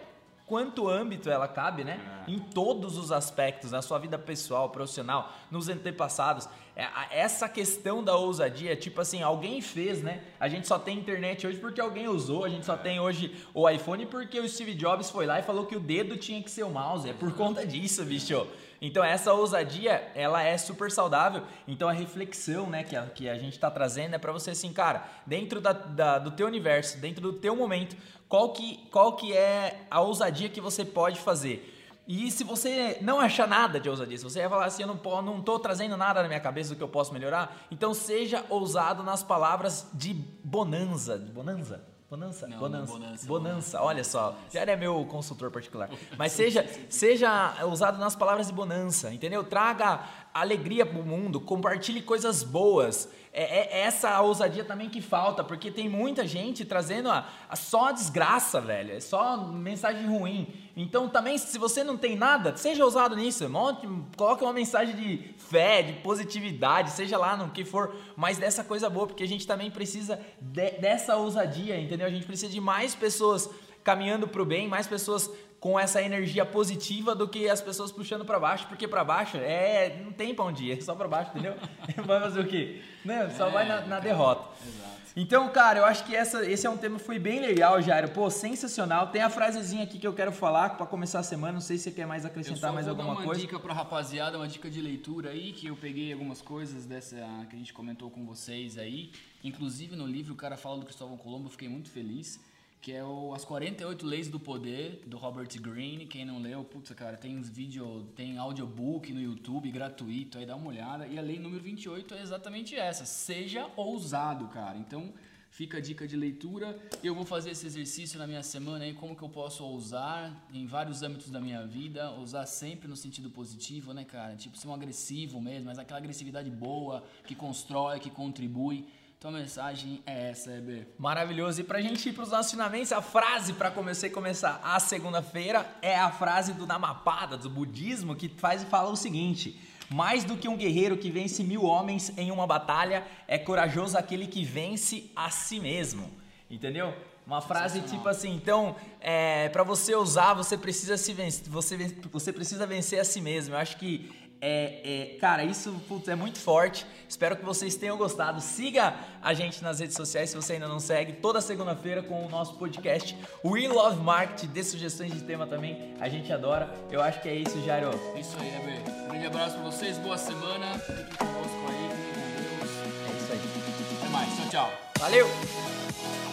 quanto 0.47 0.89
âmbito 0.89 1.29
ela 1.29 1.47
cabe, 1.47 1.83
né? 1.83 2.25
É. 2.27 2.31
Em 2.31 2.37
todos 2.37 2.97
os 2.97 3.09
aspectos, 3.11 3.71
na 3.71 3.81
sua 3.81 3.97
vida 3.99 4.17
pessoal, 4.19 4.69
profissional, 4.69 5.31
nos 5.49 5.69
antepassados. 5.69 6.49
É, 6.75 6.87
essa 7.11 7.47
questão 7.47 8.03
da 8.03 8.17
ousadia, 8.17 8.75
tipo 8.75 8.99
assim, 8.99 9.21
alguém 9.21 9.61
fez, 9.61 10.01
né? 10.03 10.23
A 10.39 10.49
gente 10.49 10.67
só 10.67 10.77
tem 10.77 10.97
internet 10.97 11.47
hoje 11.47 11.57
porque 11.57 11.79
alguém 11.79 12.07
usou, 12.09 12.43
a 12.43 12.49
gente 12.49 12.65
só 12.65 12.73
é. 12.73 12.77
tem 12.77 12.99
hoje 12.99 13.33
o 13.53 13.69
iPhone 13.69 14.05
porque 14.07 14.39
o 14.39 14.49
Steve 14.49 14.73
Jobs 14.73 15.09
foi 15.09 15.25
lá 15.25 15.39
e 15.39 15.43
falou 15.43 15.67
que 15.67 15.75
o 15.75 15.79
dedo 15.79 16.17
tinha 16.17 16.41
que 16.41 16.49
ser 16.51 16.63
o 16.63 16.69
mouse. 16.69 17.09
É 17.09 17.13
por 17.13 17.31
conta 17.33 17.65
disso, 17.65 18.03
bicho. 18.03 18.45
Então 18.81 19.03
essa 19.03 19.31
ousadia, 19.31 20.11
ela 20.15 20.41
é 20.41 20.57
super 20.57 20.91
saudável. 20.91 21.43
Então 21.67 21.87
a 21.87 21.91
reflexão, 21.91 22.67
né, 22.67 22.83
que 22.83 22.95
a, 22.95 23.05
que 23.05 23.29
a 23.29 23.37
gente 23.37 23.53
está 23.53 23.69
trazendo 23.69 24.15
é 24.15 24.17
para 24.17 24.31
você 24.31 24.51
assim, 24.51 24.73
cara, 24.73 25.07
dentro 25.25 25.61
da, 25.61 25.71
da, 25.71 26.17
do 26.17 26.31
teu 26.31 26.47
universo, 26.47 26.97
dentro 26.97 27.21
do 27.21 27.33
teu 27.33 27.55
momento, 27.55 27.95
qual 28.27 28.51
que, 28.53 28.77
qual 28.91 29.15
que 29.15 29.37
é 29.37 29.85
a 29.91 30.01
ousadia 30.01 30.49
que 30.49 30.59
você 30.59 30.83
pode 30.83 31.19
fazer? 31.19 31.77
E 32.07 32.31
se 32.31 32.43
você 32.43 32.97
não 33.01 33.19
achar 33.19 33.47
nada 33.47 33.79
de 33.79 33.87
ousadia, 33.87 34.17
se 34.17 34.23
você 34.23 34.39
vai 34.39 34.49
falar 34.49 34.65
assim, 34.65 34.81
eu 34.81 34.87
não, 34.87 35.21
não 35.21 35.41
tô 35.41 35.59
trazendo 35.59 35.95
nada 35.95 36.23
na 36.23 36.27
minha 36.27 36.39
cabeça 36.39 36.71
do 36.71 36.75
que 36.75 36.83
eu 36.83 36.89
posso 36.89 37.13
melhorar, 37.13 37.67
então 37.69 37.93
seja 37.93 38.43
ousado 38.49 39.03
nas 39.03 39.21
palavras 39.21 39.87
de 39.93 40.13
bonança. 40.13 41.17
Bonança? 41.17 41.90
Bonança? 42.11 42.45
Não, 42.45 42.57
bonança. 42.57 42.91
Não 42.91 42.99
bonança. 42.99 43.25
Bonança, 43.25 43.81
olha 43.81 44.03
só. 44.03 44.35
Já 44.51 44.63
é 44.63 44.75
meu 44.75 45.05
consultor 45.05 45.49
particular. 45.49 45.89
Mas 46.19 46.33
seja, 46.33 46.67
seja 46.89 47.63
usado 47.63 47.97
nas 47.97 48.17
palavras 48.17 48.47
de 48.47 48.53
bonança, 48.53 49.13
entendeu? 49.13 49.45
Traga 49.45 50.01
alegria 50.33 50.85
pro 50.85 51.03
mundo, 51.03 51.39
compartilhe 51.39 52.01
coisas 52.01 52.43
boas. 52.43 53.09
É, 53.33 53.79
é, 53.79 53.81
essa 53.83 54.19
ousadia 54.19 54.63
também 54.65 54.89
que 54.89 55.01
falta, 55.01 55.41
porque 55.41 55.71
tem 55.71 55.87
muita 55.87 56.27
gente 56.27 56.65
trazendo 56.65 57.09
a, 57.09 57.25
a 57.49 57.55
só 57.55 57.87
a 57.87 57.91
desgraça, 57.93 58.59
velho. 58.59 58.93
É 58.93 58.99
só 58.99 59.37
mensagem 59.37 60.05
ruim. 60.05 60.53
Então 60.75 61.07
também, 61.07 61.37
se 61.37 61.57
você 61.57 61.81
não 61.83 61.97
tem 61.97 62.15
nada, 62.15 62.55
seja 62.57 62.83
ousado 62.83 63.15
nisso. 63.15 63.47
Monte, 63.49 63.87
coloque 64.17 64.43
uma 64.43 64.51
mensagem 64.51 64.95
de 64.95 65.33
fé, 65.37 65.81
de 65.81 65.93
positividade, 66.01 66.91
seja 66.91 67.17
lá 67.17 67.37
no 67.37 67.51
que 67.51 67.63
for, 67.63 67.95
mas 68.17 68.37
dessa 68.37 68.65
coisa 68.65 68.89
boa, 68.89 69.07
porque 69.07 69.23
a 69.23 69.27
gente 69.27 69.47
também 69.47 69.71
precisa 69.71 70.19
de, 70.39 70.71
dessa 70.71 71.15
ousadia, 71.15 71.79
entendeu? 71.79 72.07
A 72.07 72.11
gente 72.11 72.25
precisa 72.25 72.51
de 72.51 72.59
mais 72.59 72.95
pessoas 72.95 73.49
caminhando 73.81 74.27
para 74.27 74.41
o 74.41 74.45
bem, 74.45 74.67
mais 74.67 74.87
pessoas 74.87 75.29
com 75.61 75.79
essa 75.79 76.01
energia 76.01 76.43
positiva 76.43 77.13
do 77.13 77.27
que 77.27 77.47
as 77.47 77.61
pessoas 77.61 77.91
puxando 77.91 78.25
para 78.25 78.39
baixo, 78.39 78.65
porque 78.67 78.87
para 78.87 79.03
baixo 79.03 79.37
é 79.37 80.01
não 80.03 80.11
tem 80.11 80.33
pra 80.33 80.45
onde 80.45 80.65
ir, 80.65 80.79
é 80.79 80.81
só 80.81 80.95
para 80.95 81.07
baixo, 81.07 81.29
entendeu? 81.29 81.53
vai 82.03 82.19
fazer 82.19 82.39
o 82.39 82.47
quê? 82.47 82.81
Não, 83.05 83.29
só 83.29 83.47
é, 83.47 83.51
vai 83.51 83.67
na, 83.67 83.81
na 83.81 83.99
derrota. 83.99 84.49
Exato. 84.67 84.91
Então, 85.15 85.47
cara, 85.49 85.79
eu 85.79 85.85
acho 85.85 86.03
que 86.05 86.15
essa, 86.15 86.43
esse 86.49 86.65
é 86.65 86.69
um 86.69 86.77
tema 86.77 86.97
que 86.97 87.05
foi 87.05 87.19
bem 87.19 87.39
legal, 87.39 87.79
Jairo. 87.79 88.09
Pô, 88.09 88.29
sensacional. 88.31 89.07
Tem 89.07 89.21
a 89.21 89.29
frasezinha 89.29 89.83
aqui 89.83 89.99
que 89.99 90.07
eu 90.07 90.13
quero 90.13 90.31
falar 90.31 90.69
para 90.69 90.85
começar 90.85 91.19
a 91.19 91.23
semana. 91.23 91.53
Não 91.53 91.61
sei 91.61 91.77
se 91.77 91.83
você 91.83 91.91
quer 91.91 92.07
mais 92.07 92.25
acrescentar 92.25 92.73
mais 92.73 92.87
alguma 92.87 93.09
uma 93.09 93.15
coisa. 93.17 93.31
Uma 93.31 93.35
dica 93.35 93.59
pra 93.59 93.73
rapaziada, 93.73 94.37
uma 94.37 94.47
dica 94.47 94.69
de 94.69 94.81
leitura 94.81 95.31
aí, 95.31 95.51
que 95.51 95.67
eu 95.67 95.75
peguei 95.75 96.13
algumas 96.13 96.41
coisas 96.41 96.85
dessa 96.85 97.17
que 97.49 97.55
a 97.55 97.59
gente 97.59 97.73
comentou 97.73 98.09
com 98.09 98.25
vocês 98.25 98.77
aí. 98.77 99.11
Inclusive 99.43 99.97
no 99.97 100.07
livro 100.07 100.33
o 100.33 100.37
cara 100.37 100.55
fala 100.55 100.79
do 100.79 100.85
Cristóvão 100.85 101.17
Colombo, 101.17 101.47
eu 101.47 101.51
fiquei 101.51 101.67
muito 101.67 101.89
feliz 101.89 102.39
que 102.81 102.91
é 102.91 103.03
o 103.03 103.31
As 103.33 103.45
48 103.45 104.05
Leis 104.05 104.27
do 104.27 104.39
Poder, 104.39 105.03
do 105.05 105.15
Robert 105.15 105.47
Greene. 105.61 106.07
Quem 106.07 106.25
não 106.25 106.39
leu, 106.41 106.63
putz, 106.63 106.91
cara, 106.93 107.15
tem 107.15 107.39
vídeo, 107.39 108.07
tem 108.15 108.39
audiobook 108.39 109.13
no 109.13 109.21
YouTube 109.21 109.69
gratuito, 109.69 110.39
aí 110.39 110.47
dá 110.47 110.55
uma 110.55 110.69
olhada. 110.69 111.05
E 111.05 111.17
a 111.19 111.21
lei 111.21 111.37
número 111.37 111.61
28 111.61 112.15
é 112.15 112.21
exatamente 112.23 112.75
essa: 112.75 113.05
seja 113.05 113.69
ousado, 113.75 114.47
cara. 114.47 114.79
Então, 114.79 115.13
fica 115.51 115.77
a 115.77 115.81
dica 115.81 116.07
de 116.07 116.15
leitura. 116.15 116.75
Eu 117.03 117.13
vou 117.13 117.23
fazer 117.23 117.51
esse 117.51 117.67
exercício 117.67 118.17
na 118.17 118.25
minha 118.25 118.41
semana 118.41 118.83
aí, 118.83 118.95
como 118.95 119.15
que 119.15 119.21
eu 119.21 119.29
posso 119.29 119.63
ousar 119.63 120.33
em 120.51 120.65
vários 120.65 121.03
âmbitos 121.03 121.29
da 121.29 121.39
minha 121.39 121.63
vida, 121.67 122.09
ousar 122.11 122.47
sempre 122.47 122.87
no 122.87 122.95
sentido 122.95 123.29
positivo, 123.29 123.93
né, 123.93 124.03
cara? 124.03 124.35
Tipo, 124.35 124.57
ser 124.57 124.67
um 124.67 124.73
agressivo 124.73 125.39
mesmo, 125.39 125.65
mas 125.65 125.77
aquela 125.77 125.99
agressividade 125.99 126.49
boa, 126.49 127.03
que 127.27 127.35
constrói, 127.35 127.99
que 127.99 128.09
contribui 128.09 128.87
Tua 129.21 129.29
mensagem 129.29 130.01
é 130.03 130.31
essa, 130.31 130.51
EB. 130.51 130.83
Maravilhoso. 130.97 131.61
E 131.61 131.63
pra 131.63 131.79
gente 131.79 132.09
ir 132.09 132.11
pros 132.11 132.31
nossos 132.31 132.53
finalmente, 132.53 132.91
a 132.91 133.03
frase 133.03 133.53
para 133.53 133.69
começar 133.69 134.09
começar 134.09 134.59
a 134.63 134.79
segunda-feira 134.79 135.63
é 135.79 135.95
a 135.95 136.09
frase 136.09 136.53
do 136.53 136.65
Namapada, 136.65 137.37
do 137.37 137.47
budismo, 137.47 138.15
que 138.15 138.27
faz 138.27 138.63
e 138.63 138.65
fala 138.65 138.89
o 138.89 138.95
seguinte: 138.95 139.61
mais 139.91 140.23
do 140.23 140.35
que 140.35 140.47
um 140.47 140.57
guerreiro 140.57 140.97
que 140.97 141.11
vence 141.11 141.43
mil 141.43 141.65
homens 141.65 142.11
em 142.17 142.31
uma 142.31 142.47
batalha, 142.47 143.05
é 143.27 143.37
corajoso 143.37 143.95
aquele 143.95 144.25
que 144.25 144.43
vence 144.43 145.11
a 145.15 145.29
si 145.29 145.59
mesmo. 145.59 146.09
Entendeu? 146.49 146.91
Uma 147.23 147.41
frase 147.41 147.81
tipo 147.81 148.09
assim, 148.09 148.33
então, 148.33 148.75
é, 148.99 149.49
para 149.49 149.61
você 149.61 149.95
usar, 149.95 150.33
você 150.33 150.57
precisa 150.57 150.97
se 150.97 151.13
vencer, 151.13 151.47
você, 151.47 151.77
você 152.11 152.33
precisa 152.33 152.65
vencer 152.65 152.99
a 152.99 153.05
si 153.05 153.21
mesmo. 153.21 153.53
Eu 153.53 153.59
acho 153.59 153.77
que 153.77 154.30
é, 154.41 154.81
é, 154.83 155.17
cara, 155.19 155.43
isso 155.43 155.71
putz, 155.87 156.07
é 156.07 156.15
muito 156.15 156.39
forte. 156.39 156.85
Espero 157.07 157.35
que 157.35 157.45
vocês 157.45 157.75
tenham 157.75 157.95
gostado. 157.95 158.41
Siga 158.41 158.95
a 159.21 159.33
gente 159.33 159.61
nas 159.61 159.79
redes 159.79 159.95
sociais 159.95 160.31
se 160.31 160.35
você 160.35 160.53
ainda 160.53 160.67
não 160.67 160.79
segue. 160.79 161.13
Toda 161.13 161.39
segunda-feira 161.39 162.01
com 162.01 162.25
o 162.25 162.29
nosso 162.29 162.55
podcast 162.55 163.15
We 163.45 163.67
Love 163.67 164.01
Marketing. 164.01 164.47
Dê 164.47 164.63
sugestões 164.63 165.13
de 165.13 165.21
tema 165.21 165.45
também. 165.45 165.93
A 165.99 166.09
gente 166.09 166.33
adora. 166.33 166.73
Eu 166.89 167.01
acho 167.01 167.21
que 167.21 167.29
é 167.29 167.35
isso, 167.35 167.61
Jairo. 167.63 167.91
Isso 168.17 168.35
aí, 168.39 168.55
Eber. 168.55 168.81
Grande 169.09 169.27
abraço 169.27 169.55
pra 169.55 169.63
vocês. 169.63 169.97
Boa 169.99 170.17
semana. 170.17 170.79
Fiquem 170.79 171.05
conosco 171.17 171.67
aí. 171.67 171.89
Fiquem 171.91 172.57
com 172.57 172.59
Deus. 172.59 172.71
É 173.07 173.17
isso 173.17 173.31
aí. 173.33 173.97
Até 173.99 174.09
mais. 174.09 174.35
Tchau, 174.35 174.49
tchau. 174.49 174.73
Valeu! 174.99 176.30